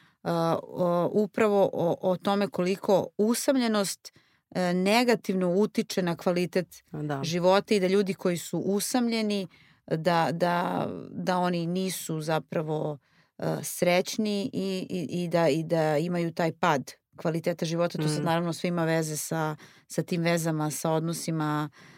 [1.10, 4.12] upravo o, o tome koliko usamljenost
[4.50, 7.20] e, negativno utiče na kvalitet da.
[7.24, 9.48] života i da ljudi koji su usamljeni
[9.90, 12.98] da, da, da oni nisu zapravo
[13.38, 17.98] uh, srećni i, i, i, da, i da imaju taj pad kvaliteta života.
[17.98, 18.08] To mm.
[18.08, 21.95] sad naravno sve ima veze sa, sa tim vezama, sa odnosima uh,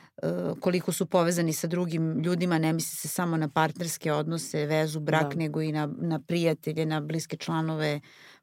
[0.60, 5.34] koliko su povezani sa drugim ljudima, ne misli se samo na partnerske odnose, vezu, brak,
[5.34, 5.38] da.
[5.38, 8.00] nego i na, na prijatelje, na bliske članove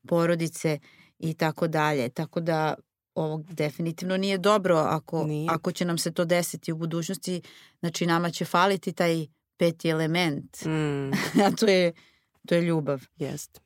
[0.08, 0.80] porodice
[1.20, 2.10] i tako dalje.
[2.10, 2.76] Tako da
[3.16, 5.48] ovo definitivno nije dobro ako, nije.
[5.52, 7.42] ako će nam se to desiti u budućnosti.
[7.80, 11.12] Znači nama će faliti taj peti element, mm.
[11.46, 11.94] a to je,
[12.48, 13.02] to je ljubav.
[13.18, 13.62] Jest.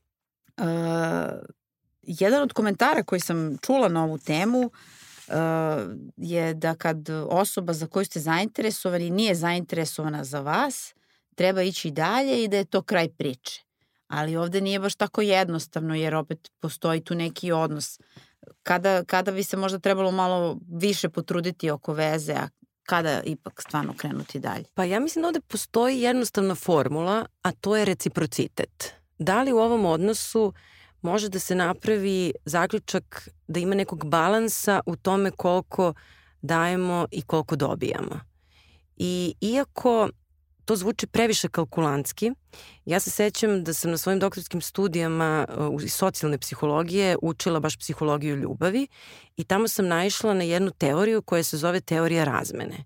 [0.58, 0.66] Uh,
[2.02, 4.72] jedan od komentara koji sam čula na ovu temu uh,
[6.18, 10.94] je da kad osoba za koju ste zainteresovani nije zainteresovana za vas,
[11.36, 13.64] treba ići dalje i da je to kraj priče.
[14.08, 18.00] Ali ovde nije baš tako jednostavno jer opet postoji tu neki odnos.
[18.64, 22.50] Kada, kada bi se možda trebalo malo više potruditi oko veze, a
[22.84, 24.66] kada ipak stvarno krenuti dalje?
[24.74, 28.94] Pa ja mislim da ovde postoji jednostavna formula, a to je reciprocitet.
[29.20, 30.54] Da li u ovom odnosu uh,
[31.02, 35.94] može da se napravi zaključak da ima nekog balansa u tome koliko
[36.42, 38.20] dajemo i koliko dobijamo.
[38.98, 40.10] I iako
[40.66, 42.32] to zvuči previše kalkulantski,
[42.86, 47.78] ja se sećam da sam na svojim doktorskim studijama uh, iz socijalne psihologije učila baš
[47.78, 48.88] psihologiju ljubavi
[49.38, 52.86] i tamo sam naišla na jednu teoriju koja se zove teorija razmene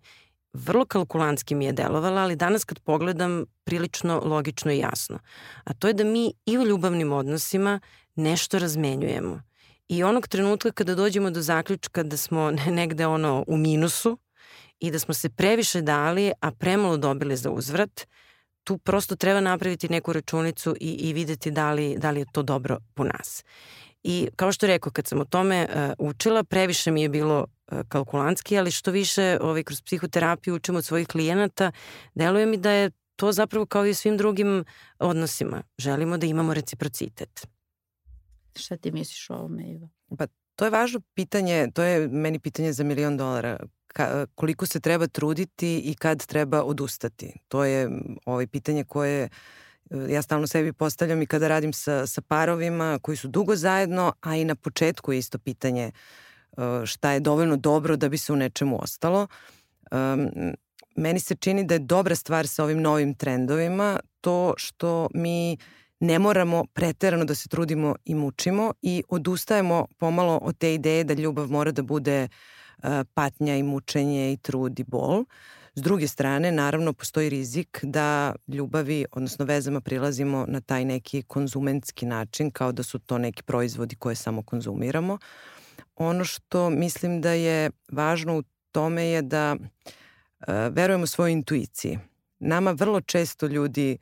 [0.54, 5.20] vrlo kalkulantski mi je delovala, ali danas kad pogledam prilično logično i jasno.
[5.64, 7.80] A to je da mi i u ljubavnim odnosima
[8.16, 9.42] nešto razmenjujemo.
[9.88, 14.18] I onog trenutka kada dođemo do zaključka da smo negde ono u minusu
[14.80, 18.08] i da smo se previše dali, a premalo dobili za uzvrat,
[18.64, 22.44] tu prosto treba napraviti neku računicu i, i videti da li, da li je to
[22.44, 23.44] dobro po nas.
[24.04, 27.46] I kao što rekao, kad sam o tome uh, učila, previše mi je bilo
[27.90, 31.72] kalkulantski, ali što više ovaj, kroz psihoterapiju učimo od svojih klijenata,
[32.16, 34.66] deluje mi da je to zapravo kao i u svim drugim
[35.00, 35.64] odnosima.
[35.78, 37.48] Želimo da imamo reciprocitet.
[38.56, 39.90] Šta ti misliš o ovome, Iva?
[40.18, 43.60] Pa to je važno pitanje, to je meni pitanje za milion dolara.
[43.88, 47.34] Ka, koliko se treba truditi i kad treba odustati.
[47.48, 47.90] To je
[48.26, 49.30] ovaj pitanje koje
[50.10, 54.36] ja stalno sebi postavljam i kada radim sa, sa parovima koji su dugo zajedno, a
[54.36, 55.92] i na početku je isto pitanje
[56.86, 59.28] šta je dovoljno dobro da bi se u nečemu ostalo.
[59.92, 60.30] Um,
[60.96, 65.58] meni se čini da je dobra stvar sa ovim novim trendovima to što mi
[66.00, 71.14] ne moramo preterano da se trudimo i mučimo i odustajemo pomalo od te ideje da
[71.14, 75.26] ljubav mora da bude uh, patnja i mučenje i trud i bol.
[75.76, 82.06] S druge strane, naravno, postoji rizik da ljubavi, odnosno vezama prilazimo na taj neki konzumentski
[82.06, 85.18] način, kao da su to neki proizvodi koje samo konzumiramo.
[85.96, 92.00] Ono što mislim da je važno u tome je da uh, verujemo svojoj intuiciji.
[92.40, 93.98] Nama vrlo često ljudi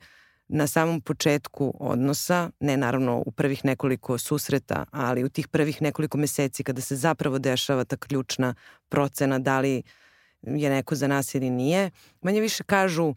[0.48, 6.18] na samom početku odnosa, ne naravno u prvih nekoliko susreta, ali u tih prvih nekoliko
[6.18, 8.54] meseci kada se zapravo dešava ta ključna
[8.88, 9.82] procena da li
[10.42, 13.14] je neko za nas ili nije, manje više kažu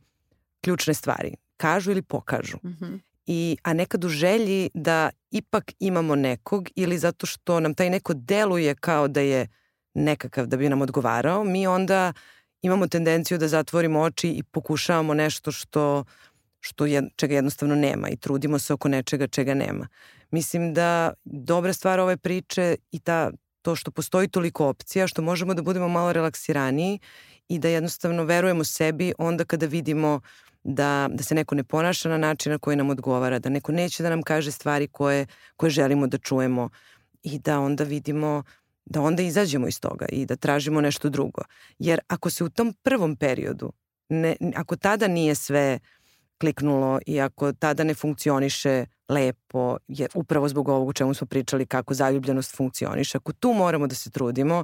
[0.61, 1.35] ključne stvari.
[1.57, 2.57] Kažu ili pokažu.
[2.63, 2.99] Mm -hmm.
[3.27, 8.13] I, a nekad u želji da ipak imamo nekog ili zato što nam taj neko
[8.13, 9.47] deluje kao da je
[9.93, 12.13] nekakav da bi nam odgovarao, mi onda
[12.61, 16.03] imamo tendenciju da zatvorimo oči i pokušavamo nešto što,
[16.59, 19.87] što je, čega jednostavno nema i trudimo se oko nečega čega nema.
[20.31, 25.53] Mislim da dobra stvar ove priče i ta, to što postoji toliko opcija, što možemo
[25.53, 26.99] da budemo malo relaksiraniji
[27.47, 30.21] i da jednostavno verujemo sebi onda kada vidimo
[30.65, 34.03] da, da se neko ne ponaša na način na koji nam odgovara, da neko neće
[34.03, 35.25] da nam kaže stvari koje,
[35.55, 36.69] koje želimo da čujemo
[37.23, 38.43] i da onda vidimo
[38.85, 41.41] da onda izađemo iz toga i da tražimo nešto drugo.
[41.79, 43.71] Jer ako se u tom prvom periodu,
[44.09, 45.79] ne, ako tada nije sve
[46.37, 51.65] kliknulo i ako tada ne funkcioniše lepo, je upravo zbog ovog u čemu smo pričali
[51.65, 54.63] kako zaljubljenost funkcioniše, ako tu moramo da se trudimo,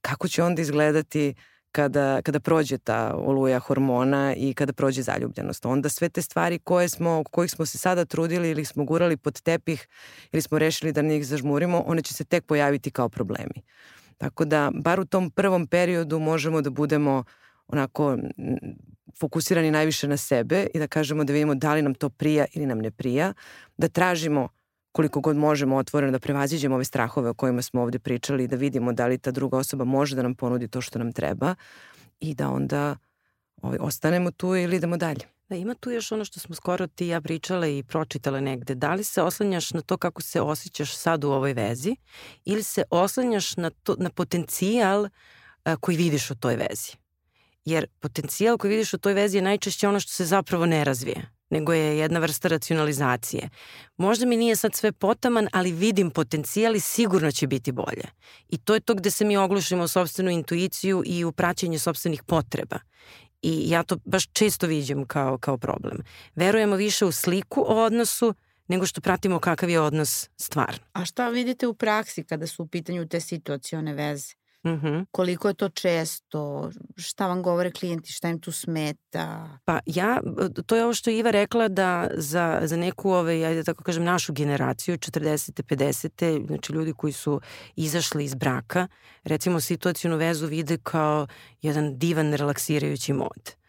[0.00, 1.34] kako će onda izgledati
[1.72, 5.66] kada, kada prođe ta oluja hormona i kada prođe zaljubljenost.
[5.66, 9.40] Onda sve te stvari koje smo, kojih smo se sada trudili ili smo gurali pod
[9.42, 9.88] tepih
[10.32, 13.62] ili smo rešili da njih zažmurimo, one će se tek pojaviti kao problemi.
[14.18, 17.24] Tako da, bar u tom prvom periodu možemo da budemo
[17.68, 18.18] onako
[19.20, 22.66] fokusirani najviše na sebe i da kažemo da vidimo da li nam to prija ili
[22.66, 23.32] nam ne prija,
[23.76, 24.48] da tražimo
[24.92, 28.56] koliko god možemo otvoreno da prevaziđemo ove strahove o kojima smo ovde pričali i da
[28.56, 31.54] vidimo da li ta druga osoba može da nam ponudi to što nam treba
[32.20, 32.96] i da onda
[33.62, 35.20] ovaj, ostanemo tu ili idemo dalje.
[35.48, 38.74] Da, ima tu još ono što smo skoro ti ja pričale i pročitale negde.
[38.74, 41.96] Da li se oslanjaš na to kako se osjećaš sad u ovoj vezi
[42.44, 45.08] ili se oslanjaš na, to, na potencijal
[45.64, 46.92] a, koji vidiš u toj vezi?
[47.64, 51.39] Jer potencijal koji vidiš u toj vezi je najčešće ono što se zapravo ne razvije
[51.50, 53.48] nego je jedna vrsta racionalizacije.
[53.96, 58.04] Možda mi nije sad sve potaman, ali vidim potencijal i sigurno će biti bolje.
[58.48, 62.22] I to je to gde se mi oglušimo u sobstvenu intuiciju i u praćenju sobstvenih
[62.22, 62.78] potreba.
[63.42, 65.98] I ja to baš često viđem kao, kao problem.
[66.34, 68.34] Verujemo više u sliku o odnosu
[68.68, 70.84] nego što pratimo kakav je odnos stvarno.
[70.92, 74.39] A šta vidite u praksi kada su u pitanju te situacione veze?
[74.64, 75.06] Mm -hmm.
[75.10, 76.70] Koliko je to često?
[76.96, 78.12] Šta vam govore klijenti?
[78.12, 79.58] Šta im tu smeta?
[79.64, 80.20] Pa ja,
[80.66, 83.84] to je ovo što je Iva rekla da za, za neku, ovaj, ajde da tako
[83.84, 85.62] kažem, našu generaciju, 40.
[85.62, 86.46] 50.
[86.46, 87.40] znači ljudi koji su
[87.76, 88.88] izašli iz braka,
[89.24, 91.26] recimo situacijnu vezu vide kao
[91.62, 93.59] jedan divan relaksirajući mod.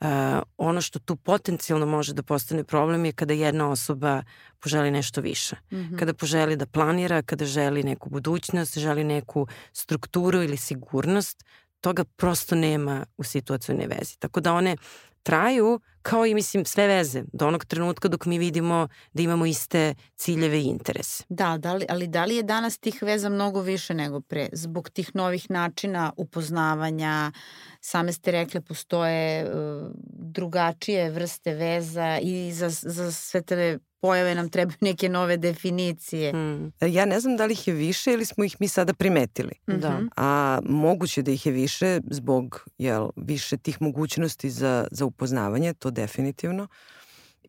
[0.00, 0.08] Uh,
[0.56, 4.22] ono što tu potencijalno može da postane problem je kada jedna osoba
[4.60, 5.56] poželi nešto više.
[5.70, 5.98] Mm -hmm.
[5.98, 11.44] Kada poželi da planira, kada želi neku budućnost, želi neku strukturu ili sigurnost,
[11.80, 14.18] toga prosto nema u situacijnoj vezi.
[14.18, 14.76] Tako da one
[15.22, 19.94] traju kao i mislim sve veze do onog trenutka dok mi vidimo da imamo iste
[20.16, 21.24] ciljeve i interese.
[21.28, 24.48] Da, da li, ali da li je danas tih veza mnogo više nego pre?
[24.52, 27.32] Zbog tih novih načina upoznavanja,
[27.80, 34.48] same ste rekle postoje uh, drugačije vrste veza i za, za sve te pojave nam
[34.48, 36.32] trebaju neke nove definicije.
[36.32, 36.72] Mm.
[36.80, 39.52] Ja ne znam da li ih je više ili smo ih mi sada primetili.
[39.68, 39.80] Mm -hmm.
[39.80, 40.00] Da.
[40.16, 45.89] A moguće da ih je više zbog jel, više tih mogućnosti za, za upoznavanje, to
[45.90, 46.68] definitivno.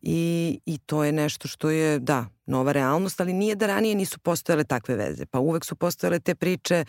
[0.02, 4.18] I, I to je nešto što je, da, nova realnost, ali nije da ranije nisu
[4.18, 5.26] postojale takve veze.
[5.26, 6.84] Pa uvek su postojale te priče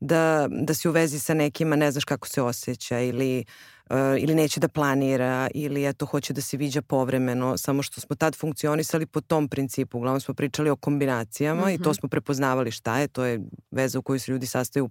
[0.00, 3.44] da, da si u vezi sa nekima, ne znaš kako se osjeća ili
[3.90, 8.16] uh, ili neće da planira ili eto hoće da se viđa povremeno, samo što smo
[8.16, 9.98] tad funkcionisali po tom principu.
[9.98, 11.74] Uglavnom smo pričali o kombinacijama mm -hmm.
[11.74, 11.94] i to mhm.
[11.94, 13.40] smo prepoznavali šta je, to je
[13.70, 14.90] veza u kojoj se ljudi sastaju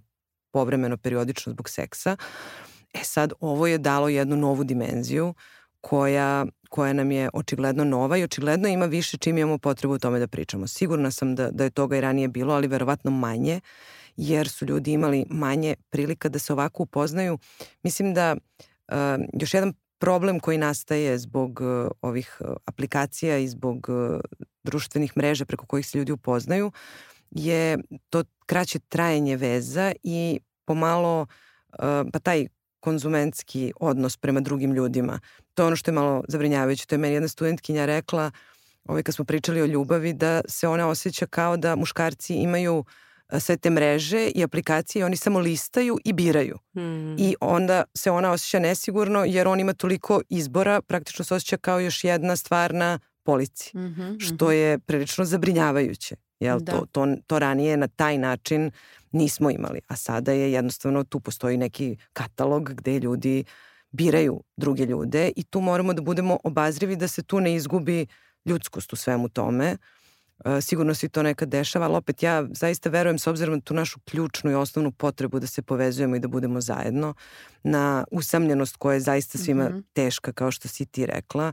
[0.50, 2.16] povremeno, periodično zbog seksa.
[2.94, 5.34] E sad, ovo je dalo jednu novu dimenziju
[5.82, 10.18] koja, koja nam je očigledno nova i očigledno ima više čim imamo potrebu o tome
[10.18, 10.66] da pričamo.
[10.66, 13.60] Sigurna sam da, da je toga i ranije bilo, ali verovatno manje,
[14.16, 17.38] jer su ljudi imali manje prilika da se ovako upoznaju.
[17.82, 18.96] Mislim da uh,
[19.40, 24.20] još jedan problem koji nastaje zbog uh, ovih uh, aplikacija i zbog uh,
[24.64, 26.72] društvenih mreža preko kojih se ljudi upoznaju
[27.30, 27.78] je
[28.10, 31.26] to kraće trajanje veza i pomalo uh,
[32.12, 32.46] pa taj
[32.82, 35.20] konzumentski odnos prema drugim ljudima.
[35.54, 36.86] To je ono što je malo zabrinjavajuće.
[36.86, 38.30] To je meni jedna studentkinja rekla,
[38.84, 42.84] ovaj, kad smo pričali o ljubavi, da se ona osjeća kao da muškarci imaju
[43.40, 46.58] sve te mreže i aplikacije i oni samo listaju i biraju.
[46.76, 47.18] Mm.
[47.18, 51.80] I onda se ona osjeća nesigurno jer on ima toliko izbora, praktično se osjeća kao
[51.80, 54.54] još jedna stvar na polici, mm -hmm, što mhm.
[54.54, 56.16] je prilično zabrinjavajuće.
[56.42, 56.72] Jel, da.
[56.72, 58.70] to, to, to ranije na taj način
[59.12, 63.44] nismo imali, a sada je jednostavno tu postoji neki katalog gde ljudi
[63.90, 68.06] biraju druge ljude i tu moramo da budemo obazrivi da se tu ne izgubi
[68.44, 69.76] ljudskost u svemu tome.
[70.44, 73.74] E, sigurno se to nekad dešava, ali opet ja zaista verujem s obzirom na tu
[73.74, 77.14] našu ključnu i osnovnu potrebu da se povezujemo i da budemo zajedno,
[77.62, 79.82] na usamljenost koja je zaista svima mm -hmm.
[79.92, 81.52] teška, kao što si ti rekla,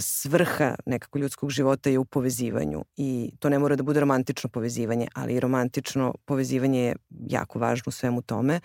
[0.00, 5.08] svrha nekako ljudskog života je u povezivanju i to ne mora da bude romantično povezivanje,
[5.14, 6.96] ali i romantično povezivanje je
[7.28, 8.60] jako važno u svemu tome.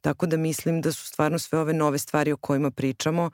[0.00, 3.30] Tako da mislim da su stvarno sve ove nove stvari o kojima pričamo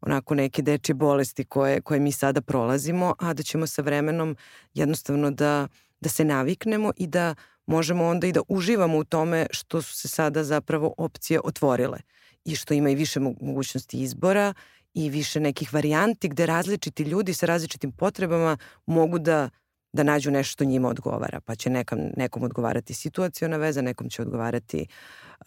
[0.00, 4.36] onako neke dečje bolesti koje, koje mi sada prolazimo, a da ćemo sa vremenom
[4.74, 5.68] jednostavno da,
[6.00, 7.34] da se naviknemo i da
[7.66, 11.98] možemo onda i da uživamo u tome što su se sada zapravo opcije otvorile
[12.44, 14.54] i što ima i više mogućnosti izbora
[14.94, 19.48] i više nekih varijanti gde različiti ljudi sa različitim potrebama mogu da
[19.94, 21.40] da nađu nešto što njima odgovara.
[21.40, 24.86] Pa će nekam, nekom odgovarati situacijona veza, nekom će odgovarati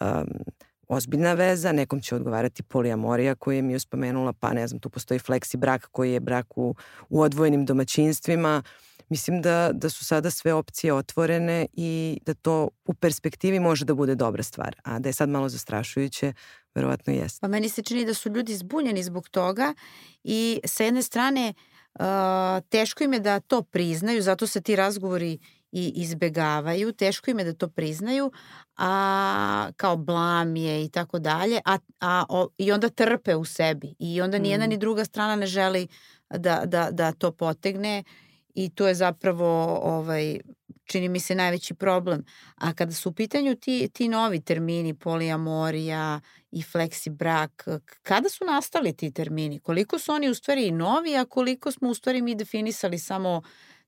[0.00, 0.06] um,
[0.88, 5.18] ozbiljna veza, nekom će odgovarati polijamorija koju je mi uspomenula, pa ne znam, tu postoji
[5.18, 6.74] fleksi brak koji je brak u,
[7.08, 8.62] u odvojenim domaćinstvima.
[9.08, 13.94] Mislim da, da su sada sve opcije otvorene i da to u perspektivi može da
[13.94, 14.76] bude dobra stvar.
[14.84, 16.32] A da je sad malo zastrašujuće,
[16.78, 17.40] verovatno jeste.
[17.40, 19.74] Pa meni se čini da su ljudi zbunjeni zbog toga
[20.24, 21.54] i sa jedne strane
[21.94, 22.04] uh,
[22.68, 25.38] teško im je da to priznaju, zato se ti razgovori
[25.72, 28.32] i izbegavaju, teško im je da to priznaju,
[28.76, 33.94] a kao blam je i tako dalje, a, a o, i onda trpe u sebi
[33.98, 34.68] i onda ni jedna mm.
[34.68, 35.88] ni druga strana ne želi
[36.30, 38.04] da, da, da to potegne
[38.54, 40.38] i to je zapravo ovaj
[40.88, 42.24] čini mi se najveći problem.
[42.56, 46.20] A kada su u pitanju ti, ti novi termini, poliamorija
[46.50, 47.64] i fleksi brak,
[48.02, 49.60] kada su nastali ti termini?
[49.60, 53.42] Koliko su oni u stvari novi, a koliko smo u stvari mi definisali samo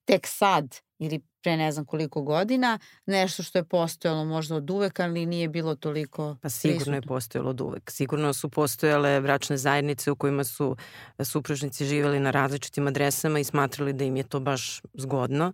[0.04, 5.00] tek sad ili pre ne znam koliko godina, nešto što je postojalo možda od uvek,
[5.00, 6.96] ali nije bilo toliko Pa sigurno prisutno.
[6.96, 7.90] je postojalo od uvek.
[7.90, 10.76] Sigurno su postojale bračne zajednice u kojima su
[11.24, 15.52] supružnici živeli na različitim adresama i smatrali da im je to baš zgodno.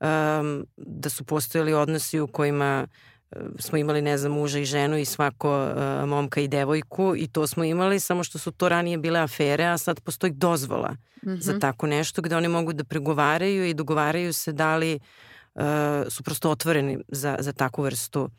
[0.00, 2.86] Um, da su postojali odnosi u kojima
[3.58, 7.46] smo imali, ne znam, muža i ženu i svako uh, momka i devojku i to
[7.46, 11.40] smo imali, samo što su to ranije bile afere, a sad postoji dozvola mm -hmm.
[11.40, 14.98] za tako nešto gde oni mogu da pregovaraju i dogovaraju se da li
[15.54, 15.62] uh,
[16.08, 18.30] su prosto otvoreni za, za takvu vrstu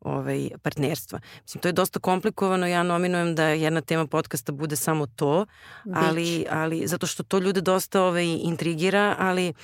[0.00, 1.20] ovaj, partnerstva.
[1.42, 5.46] Mislim, to je dosta komplikovano, ja nominujem da jedna tema podcasta bude samo to,
[5.94, 9.54] ali, ali zato što to ljude dosta ovaj, intrigira, ali uh,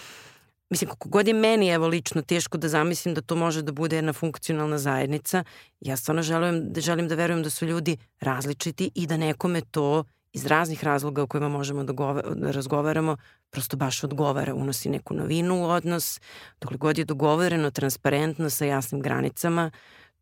[0.70, 3.96] mislim, kako god je meni evo lično teško da zamislim da to može da bude
[3.96, 5.44] jedna funkcionalna zajednica,
[5.80, 10.46] ja stvarno želim, želim da verujem da su ljudi različiti i da nekome to iz
[10.46, 11.92] raznih razloga o kojima možemo da,
[12.34, 13.16] da razgovaramo,
[13.50, 16.20] prosto baš odgovara, unosi neku novinu u odnos,
[16.60, 19.70] dokle god je dogovoreno, transparentno, sa jasnim granicama,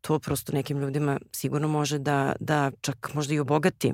[0.01, 3.93] to prosto nekim ljudima sigurno može da, da čak možda i obogati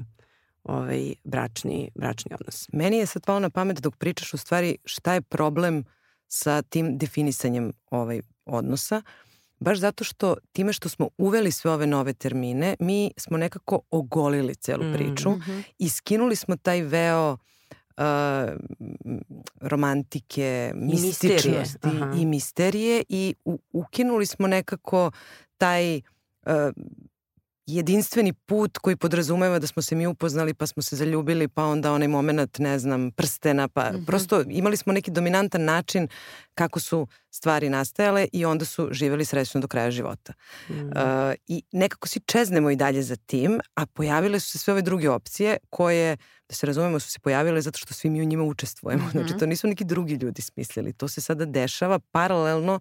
[0.63, 2.67] ovaj bračni, bračni odnos.
[2.73, 5.83] Meni je sad palo na pamet dok pričaš u stvari šta je problem
[6.27, 9.01] sa tim definisanjem ovaj odnosa,
[9.59, 14.55] baš zato što time što smo uveli sve ove nove termine, mi smo nekako ogolili
[14.55, 15.63] celu priču mm -hmm.
[15.79, 17.37] i skinuli smo taj veo
[17.97, 18.03] uh,
[19.61, 25.11] romantike, mističnosti i, i misterije i u, ukinuli smo nekako
[25.57, 26.53] taj uh,
[27.67, 31.93] jedinstveni put koji podrazumeva da smo se mi upoznali pa smo se zaljubili pa onda
[31.93, 34.05] onaj moment ne znam prstena pa mm -hmm.
[34.05, 36.07] prosto imali smo neki dominantan način
[36.55, 40.33] kako su stvari nastajale i onda su živeli srećno do kraja života.
[40.69, 40.73] Mm.
[40.73, 40.91] Uh,
[41.47, 45.09] I nekako si čeznemo i dalje za tim, a pojavile su se sve ove druge
[45.09, 46.17] opcije koje,
[46.49, 49.03] da se razumemo, su se pojavile zato što svi mi u njima učestvujemo.
[49.03, 49.27] Mm -hmm.
[49.27, 50.93] Znači to nisu neki drugi ljudi smislili.
[50.93, 52.79] To se sada dešava paralelno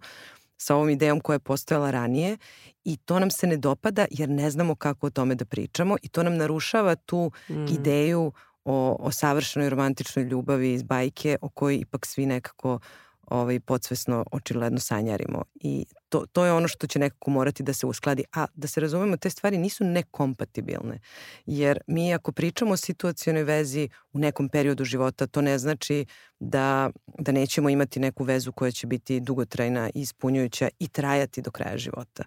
[0.65, 2.37] sa ovom idejom koja je postojala ranije
[2.83, 6.09] i to nam se ne dopada jer ne znamo kako o tome da pričamo i
[6.09, 7.65] to nam narušava tu mm.
[7.65, 8.31] ideju
[8.65, 12.79] o, o savršenoj romantičnoj ljubavi iz bajke o kojoj ipak svi nekako
[13.27, 15.43] ovaj, podsvesno očigledno sanjarimo.
[15.55, 18.23] I to, to je ono što će nekako morati da se uskladi.
[18.33, 20.99] A da se razumemo, te stvari nisu nekompatibilne.
[21.45, 26.05] Jer mi ako pričamo o situacijonoj vezi u nekom periodu života, to ne znači
[26.39, 31.51] da, da nećemo imati neku vezu koja će biti dugotrajna i ispunjujuća i trajati do
[31.51, 32.23] kraja života.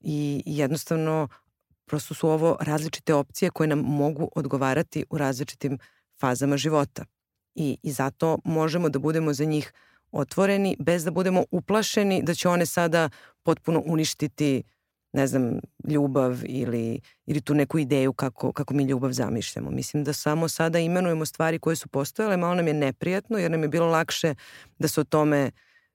[0.00, 1.28] I jednostavno,
[1.86, 5.78] prosto su ovo različite opcije koje nam mogu odgovarati u različitim
[6.20, 7.04] fazama života.
[7.54, 9.72] I, i zato možemo da budemo za njih
[10.12, 13.10] otvoreni bez da budemo uplašeni da će one sada
[13.42, 14.62] potpuno uništiti
[15.12, 19.70] ne znam, ljubav ili, ili tu neku ideju kako, kako mi ljubav zamišljamo.
[19.70, 23.62] Mislim da samo sada imenujemo stvari koje su postojale, malo nam je neprijatno jer nam
[23.62, 24.34] je bilo lakše
[24.78, 25.50] da se o tome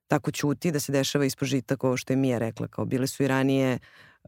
[0.07, 3.24] tako ćuti, da se dešava ispod žita kao što je Mija rekla, kao bile su
[3.24, 3.80] i ranije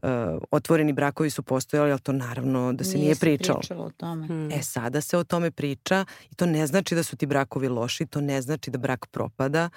[0.02, 0.08] uh,
[0.50, 3.58] otvoreni brakovi su postojali, ali to naravno da se nije, nije pričalo.
[3.58, 4.26] pričalo o tome.
[4.26, 4.52] Hmm.
[4.52, 8.06] E, sada se o tome priča i to ne znači da su ti brakovi loši,
[8.06, 9.70] to ne znači da brak propada,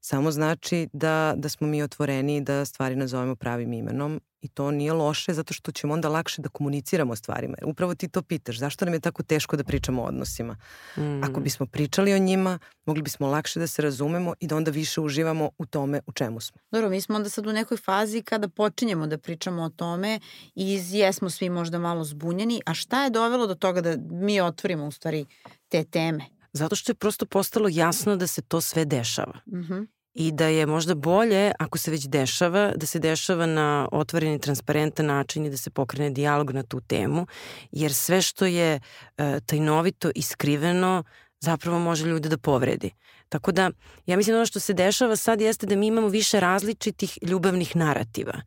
[0.00, 4.92] samo znači da, da smo mi otvoreni da stvari nazovemo pravim imenom I to nije
[4.92, 7.56] loše zato što ćemo onda lakše da komuniciramo o stvarima.
[7.64, 10.56] Upravo ti to pitaš, zašto nam je tako teško da pričamo o odnosima?
[10.96, 11.24] Mm.
[11.24, 15.00] Ako bismo pričali o njima, mogli bismo lakše da se razumemo i da onda više
[15.00, 16.60] uživamo u tome u čemu smo.
[16.70, 20.20] Dobro, mi smo onda sad u nekoj fazi kada počinjemo da pričamo o tome
[20.54, 24.86] i jesmo svi možda malo zbunjeni, a šta je dovelo do toga da mi otvorimo
[24.86, 25.26] u stvari
[25.68, 26.35] te teme?
[26.56, 29.40] Zato što je prosto postalo jasno da se to sve dešava.
[29.46, 29.86] Mm -hmm
[30.16, 34.40] i da je možda bolje, ako se već dešava, da se dešava na otvoren i
[34.40, 37.26] transparentan način i da se pokrene dijalog na tu temu,
[37.70, 38.80] jer sve što je
[39.18, 41.04] e, tajnovito i skriveno
[41.40, 42.90] zapravo može ljude da povredi.
[43.28, 43.70] Tako da,
[44.06, 48.40] ja mislim ono što se dešava sad jeste da mi imamo više različitih ljubavnih narativa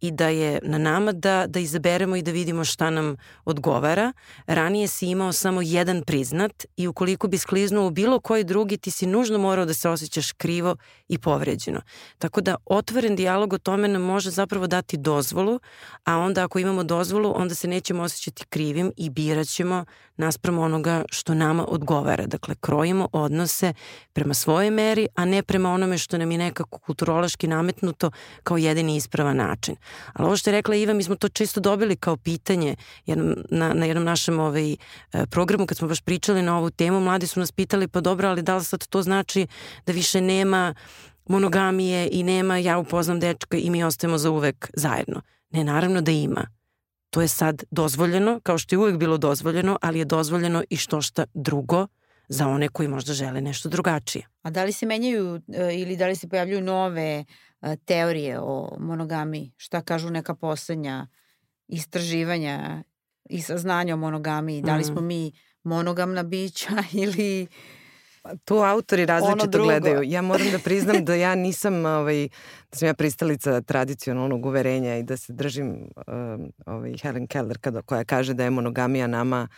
[0.00, 4.12] i da je na nama da, da izaberemo i da vidimo šta nam odgovara.
[4.46, 8.90] Ranije si imao samo jedan priznat i ukoliko bi skliznuo u bilo koji drugi, ti
[8.90, 10.76] si nužno morao da se osjećaš krivo
[11.08, 11.80] i povređeno.
[12.18, 15.60] Tako da otvoren dijalog o tome nam može zapravo dati dozvolu,
[16.04, 19.84] a onda ako imamo dozvolu, onda se nećemo osjećati krivim i birat ćemo
[20.16, 22.26] nasprem onoga što nama odgovara.
[22.26, 23.72] Dakle, krojimo odnose
[24.12, 28.10] prema svojoj meri, a ne prema onome što nam je nekako kulturološki nametnuto
[28.42, 29.76] kao jedini ispravan način.
[30.12, 33.74] Ali ovo što je rekla Iva, mi smo to često dobili kao pitanje jednom, na,
[33.74, 34.76] na jednom našem ovaj, e,
[35.30, 38.42] programu kad smo baš pričali na ovu temu, mladi su nas pitali pa dobro, ali
[38.42, 39.46] da li sad to znači
[39.86, 40.74] da više nema
[41.28, 45.22] monogamije i nema ja upoznam dečka i mi ostajemo za uvek zajedno.
[45.50, 46.55] Ne, naravno da ima.
[47.10, 51.00] To je sad dozvoljeno, kao što je uvek bilo dozvoljeno, ali je dozvoljeno i što
[51.02, 51.86] šta drugo
[52.28, 54.26] za one koji možda žele nešto drugačije.
[54.42, 57.24] A da li se menjaju e, ili da li se pojavljuju nove
[57.62, 59.52] e, teorije o monogamiji?
[59.56, 61.06] Šta kažu neka poslednja
[61.68, 62.82] istraživanja
[63.30, 64.62] i saznanja o monogamiji?
[64.62, 65.06] Da li smo mm.
[65.06, 65.32] mi
[65.62, 67.46] monogamna bića ili
[68.44, 70.02] Tu autori različito gledaju.
[70.02, 72.28] Ja moram da priznam da ja nisam, ovaj,
[72.70, 75.68] da sam ja pristalica tradicionalnog uverenja i da se držim
[76.06, 79.48] um, ovaj, Helen Keller kada, koja kaže da je monogamija nama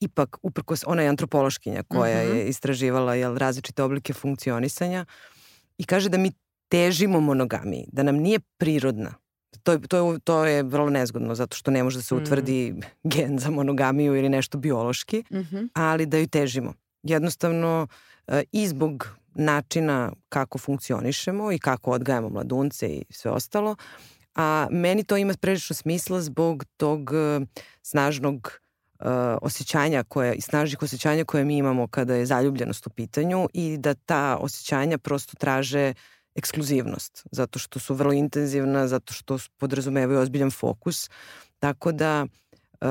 [0.00, 2.34] ipak, uprkos, ona je antropološkinja koja uh -huh.
[2.34, 2.48] je mhm.
[2.48, 5.04] istraživala jel, različite oblike funkcionisanja
[5.78, 6.32] i kaže da mi
[6.68, 9.14] težimo monogamiji, da nam nije prirodna.
[9.62, 12.24] To je, to je, to je vrlo nezgodno zato što ne može da se mhm.
[12.24, 12.80] utvrdi mm.
[13.08, 15.68] gen za monogamiju ili nešto biološki, mm -hmm.
[15.72, 16.74] ali da ju težimo.
[17.02, 18.07] Jednostavno e,
[18.52, 23.76] i zbog načina kako funkcionišemo i kako odgajamo mladunce i sve ostalo,
[24.34, 27.40] a meni to ima prilično smisla zbog tog e,
[27.82, 28.60] snažnog
[29.00, 29.06] uh,
[29.42, 33.94] osjećanja koje, i snažnih osjećanja koje mi imamo kada je zaljubljenost u pitanju i da
[33.94, 35.94] ta osjećanja prosto traže
[36.34, 41.10] ekskluzivnost, zato što su vrlo intenzivna, zato što podrazumevaju ozbiljan fokus.
[41.58, 42.26] Tako da
[42.80, 42.88] uh,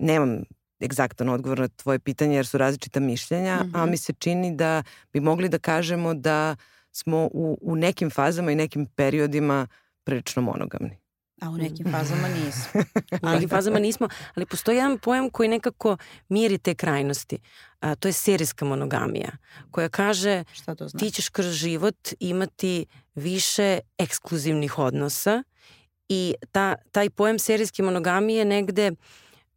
[0.00, 0.42] nemam
[0.80, 3.78] egzaktan odgovor na tvoje pitanje jer su različita mišljenja, mm -hmm.
[3.78, 3.90] a mhm.
[3.90, 6.56] mi se čini da bi mogli da kažemo da
[6.92, 9.66] smo u, u nekim fazama i nekim periodima
[10.04, 10.96] prilično monogamni.
[11.40, 12.82] A u nekim fazama nismo.
[13.22, 15.96] u nekim fazama nismo, ali postoji jedan pojam koji nekako
[16.28, 17.38] miri te krajnosti.
[17.80, 19.30] A, to je serijska monogamija,
[19.70, 21.04] koja kaže Šta to znači?
[21.04, 25.42] ti ćeš kroz život imati više ekskluzivnih odnosa
[26.12, 28.92] I ta, taj pojem serijske monogamije negde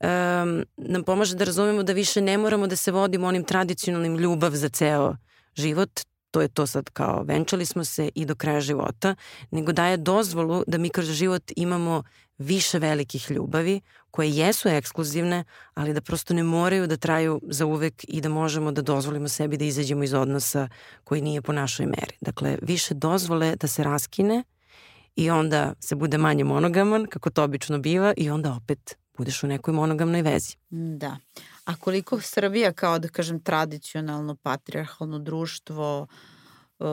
[0.03, 4.51] um, nam pomaže da razumemo da više ne moramo da se vodimo onim tradicionalnim ljubav
[4.51, 5.15] za ceo
[5.55, 5.99] život,
[6.31, 9.15] to je to sad kao venčali smo se i do kraja života,
[9.51, 12.03] nego daje dozvolu da mi kroz život imamo
[12.37, 13.81] više velikih ljubavi
[14.11, 15.43] koje jesu ekskluzivne,
[15.73, 19.57] ali da prosto ne moraju da traju za uvek i da možemo da dozvolimo sebi
[19.57, 20.69] da izađemo iz odnosa
[21.03, 22.17] koji nije po našoj meri.
[22.21, 24.43] Dakle, više dozvole da se raskine
[25.15, 29.47] i onda se bude manje monogaman, kako to obično biva, i onda opet budeš u
[29.47, 30.55] nekoj monogamnoj vezi.
[30.69, 31.17] Da.
[31.65, 36.07] A koliko Srbija kao da kažem tradicionalno patriarhalno društvo,
[36.79, 36.87] uh,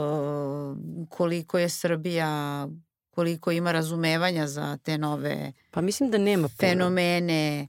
[1.08, 2.68] koliko je Srbija
[3.10, 6.56] koliko ima razumevanja za te nove pa mislim da nema puno.
[6.60, 7.68] fenomene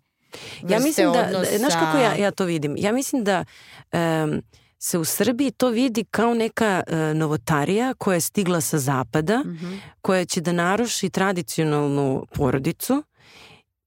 [0.70, 1.52] ja mislim da, odnosa.
[1.52, 3.46] da znaš kako ja, ja to vidim ja mislim da
[3.92, 4.42] um,
[4.80, 9.60] se u Srbiji to vidi kao neka uh, novotarija koja je stigla sa zapada, mm
[9.62, 9.80] -hmm.
[10.02, 13.04] koja će da naruši tradicionalnu porodicu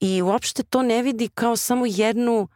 [0.05, 2.49] i uopšte to ne vidi kao samo jednu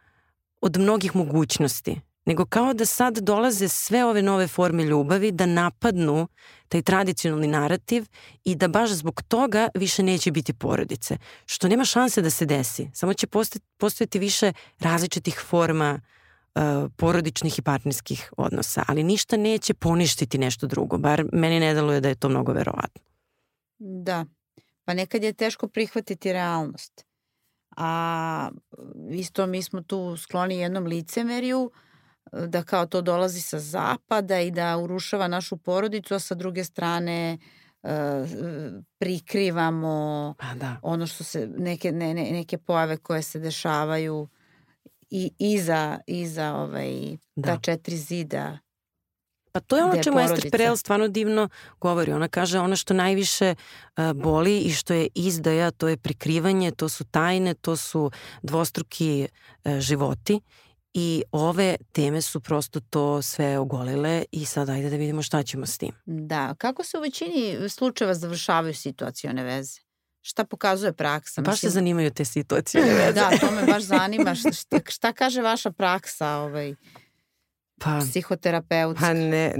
[0.61, 6.27] od mnogih mogućnosti, nego kao da sad dolaze sve ove nove forme ljubavi da napadnu
[6.67, 8.05] taj tradicionalni narativ
[8.43, 11.17] i da baš zbog toga više neće biti porodice.
[11.45, 12.89] Što nema šanse da se desi.
[12.93, 13.27] Samo će
[13.77, 15.99] postojati više različitih forma
[16.55, 16.61] uh,
[16.95, 22.09] porodičnih i partnerskih odnosa, ali ništa neće poništiti nešto drugo, bar meni ne deluje da
[22.09, 23.01] je to mnogo verovatno.
[23.79, 24.25] Da,
[24.85, 27.08] pa nekad je teško prihvatiti realnost.
[27.81, 28.49] A
[29.11, 31.71] isto mi smo tu skloni jednom licemeriju,
[32.31, 37.37] da kao to dolazi sa zapada i da urušava našu porodicu, a sa druge strane
[37.83, 37.89] uh,
[38.97, 40.79] prikrivamo pa da.
[40.81, 44.27] ono što se, neke, ne, ne, neke pojave koje se dešavaju
[45.09, 47.55] i iza, iza ovaj, da.
[47.55, 48.57] ta četiri zida
[49.59, 51.49] Pa to je ono čemu Ester Perel stvarno divno
[51.79, 52.13] govori.
[52.13, 56.89] Ona kaže ono što najviše uh, boli i što je izdaja, to je prikrivanje, to
[56.89, 58.11] su tajne, to su
[58.43, 59.27] dvostruki
[59.65, 60.39] uh, životi
[60.93, 65.65] I ove teme su prosto to sve ogolile i sad ajde da vidimo šta ćemo
[65.65, 65.91] s tim.
[66.05, 69.79] Da, kako se u većini slučajeva završavaju situacione veze?
[70.21, 71.41] Šta pokazuje praksa?
[71.41, 71.69] Baš Mislim...
[71.69, 73.11] se zanimaju te situacijone veze.
[73.11, 74.35] da, to me baš zanima.
[74.35, 76.75] Šta, šta kaže vaša praksa ovaj,
[77.79, 79.05] pa, psihoterapeutska?
[79.05, 79.53] Pa ne,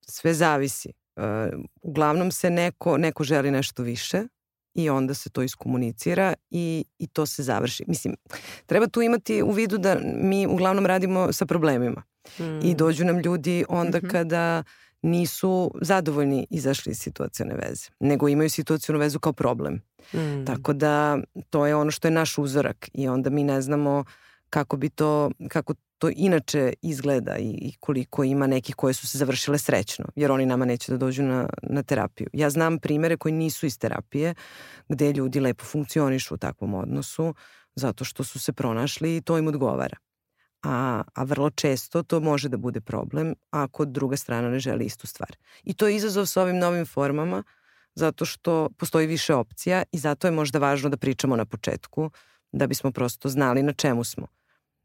[0.00, 0.92] sve zavisi.
[1.16, 1.24] Uh,
[1.82, 4.22] uglavnom se neko, neko želi nešto više,
[4.74, 7.84] i onda se to iskomunicira i, i to se završi.
[7.86, 8.16] Mislim,
[8.66, 12.02] treba tu imati u vidu da mi uglavnom radimo sa problemima
[12.38, 12.60] mm.
[12.62, 14.10] i dođu nam ljudi onda mm -hmm.
[14.10, 14.62] kada
[15.02, 19.82] nisu zadovoljni izašli iz situacijone veze, nego imaju situacijonu vezu kao problem.
[20.14, 20.44] Mm.
[20.46, 21.18] Tako da
[21.50, 24.04] to je ono što je naš uzorak i onda mi ne znamo
[24.52, 29.58] kako bi to, kako to inače izgleda i, koliko ima nekih koje su se završile
[29.58, 32.28] srećno, jer oni nama neće da dođu na, na terapiju.
[32.32, 34.34] Ja znam primere koji nisu iz terapije,
[34.88, 37.34] gde ljudi lepo funkcionišu u takvom odnosu,
[37.74, 39.96] zato što su se pronašli i to im odgovara.
[40.62, 45.06] A, a vrlo često to može da bude problem ako druga strana ne želi istu
[45.06, 45.36] stvar.
[45.64, 47.42] I to je izazov sa ovim novim formama,
[47.94, 52.10] zato što postoji više opcija i zato je možda važno da pričamo na početku,
[52.52, 54.41] da bismo prosto znali na čemu smo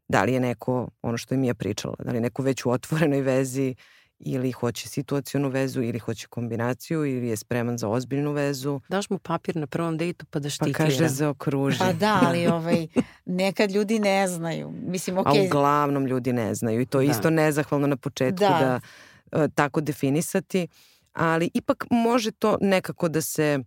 [0.07, 2.69] da li je neko, ono što je Mija pričala, da li je neko već u
[2.69, 3.75] otvorenoj vezi
[4.19, 8.81] ili hoće situacijonu vezu ili hoće kombinaciju ili je spreman za ozbiljnu vezu.
[8.89, 10.77] Daš mu papir na prvom dejtu pa da štiklira.
[10.77, 11.79] Pa kaže za okruži.
[11.79, 12.87] Pa da, ali ovaj,
[13.25, 14.71] nekad ljudi ne znaju.
[14.71, 15.41] Mislim, okay.
[15.41, 17.11] A uglavnom ljudi ne znaju i to je da.
[17.11, 18.79] isto nezahvalno na početku da,
[19.31, 20.67] da uh, tako definisati,
[21.13, 23.59] ali ipak može to nekako da se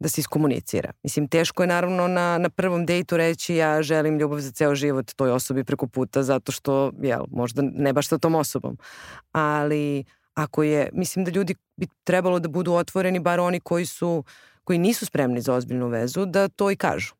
[0.00, 0.92] da se iskomunicira.
[1.02, 5.12] Mislim, teško je naravno na, na prvom dejtu reći ja želim ljubav za ceo život
[5.16, 8.78] toj osobi preko puta zato što, jel, možda ne baš sa tom osobom.
[9.32, 14.24] Ali ako je, mislim da ljudi bi trebalo da budu otvoreni, bar oni koji su,
[14.64, 17.14] koji nisu spremni za ozbiljnu vezu, da to i kažu.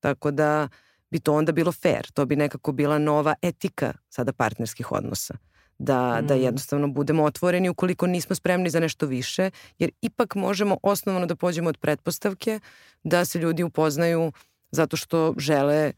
[0.00, 0.68] Tako da
[1.10, 2.10] bi to onda bilo fair.
[2.14, 5.36] To bi nekako bila nova etika sada partnerskih odnosa
[5.78, 6.26] da, mm.
[6.26, 11.36] da jednostavno budemo otvoreni ukoliko nismo spremni za nešto više, jer ipak možemo osnovno da
[11.36, 12.60] pođemo od pretpostavke
[13.04, 14.32] da se ljudi upoznaju
[14.70, 15.92] zato što žele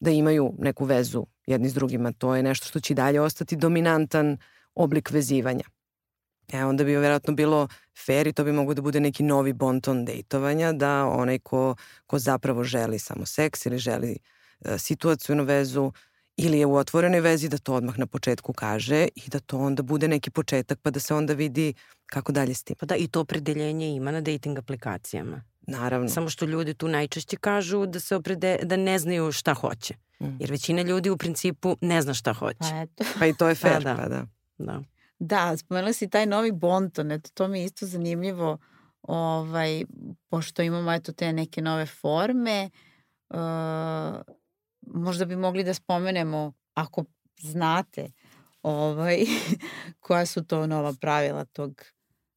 [0.00, 2.12] da imaju neku vezu jedni s drugima.
[2.12, 4.38] To je nešto što će dalje ostati dominantan
[4.74, 5.64] oblik vezivanja.
[6.52, 7.68] E, onda bi verovatno bilo
[8.06, 11.74] fair i to bi mogo da bude neki novi bonton dejtovanja, da onaj ko,
[12.06, 14.18] ko zapravo želi samo seks ili želi
[14.64, 15.92] e, situacijnu vezu,
[16.38, 19.82] ili je u otvorenoj vezi da to odmah na početku kaže i da to onda
[19.82, 21.74] bude neki početak pa da se onda vidi
[22.06, 22.76] kako dalje s tim.
[22.80, 25.42] Pa da i to opredeljenje ima na dating aplikacijama.
[25.66, 26.08] Naravno.
[26.08, 29.94] Samo što ljudi tu najčešće kažu da se oprede, da ne znaju šta hoće.
[30.20, 30.26] Mm.
[30.40, 32.58] Jer većina ljudi u principu ne zna šta hoće.
[32.70, 33.04] Pa eto.
[33.18, 33.96] Pa i to je fair, pa da.
[33.96, 34.24] Pa da.
[34.58, 34.82] da.
[35.18, 38.58] Da, spomenula si taj novi bonton, eto to mi je isto zanimljivo
[39.02, 39.84] ovaj,
[40.28, 42.70] pošto imamo eto te neke nove forme,
[43.28, 43.38] uh,
[44.94, 47.04] možda bi mogli da spomenemo, ako
[47.40, 48.10] znate,
[48.62, 49.18] ovaj,
[50.04, 51.82] koja su to nova pravila tog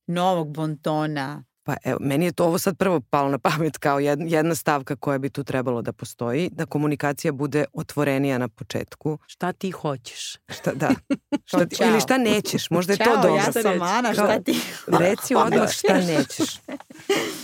[0.08, 4.56] novog bontona Pa evo, meni je to ovo sad prvo palo na pamet kao jedna,
[4.56, 9.18] stavka koja bi tu trebalo da postoji, da komunikacija bude otvorenija na početku.
[9.28, 10.38] Šta ti hoćeš?
[10.49, 10.89] Šta, da.
[11.45, 13.36] Šta ti, ili šta nećeš, možda je to dobro.
[13.36, 16.60] ja sam Ana, šta ti Reci odmah šta nećeš.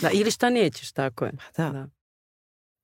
[0.01, 1.31] Da, ili šta nećeš, tako je.
[1.55, 1.69] Pa da.
[1.69, 1.96] da.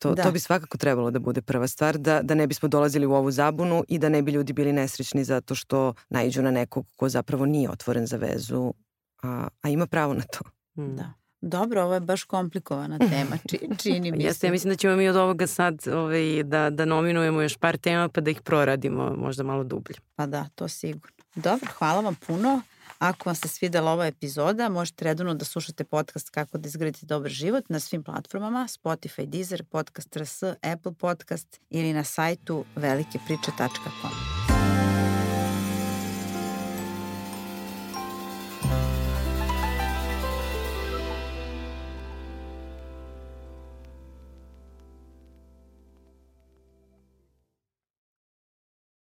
[0.03, 0.23] To, da.
[0.23, 3.31] to bi svakako trebalo da bude prva stvar, da, da ne bismo dolazili u ovu
[3.31, 7.45] zabunu i da ne bi ljudi bili nesrećni zato što naiđu na nekog ko zapravo
[7.45, 8.73] nije otvoren za vezu,
[9.21, 10.43] a, a ima pravo na to.
[10.81, 10.95] Mm.
[10.95, 11.13] Da.
[11.41, 14.23] Dobro, ovo je baš komplikovana tema, či, čini mi se.
[14.23, 17.77] Jeste, ja mislim da ćemo mi od ovoga sad ovaj, da, da nominujemo još par
[17.77, 19.95] tema pa da ih proradimo možda malo dublje.
[20.15, 21.17] Pa da, to sigurno.
[21.35, 22.61] Dobro, hvala vam puno.
[23.03, 27.31] Ako vam se svidela ova epizoda, možete redovno da slušate podcast Kako da izgradite dobar
[27.31, 34.42] život na svim platformama Spotify, Deezer, Podcast RS, Apple Podcast ili na sajtu velikepriče.com.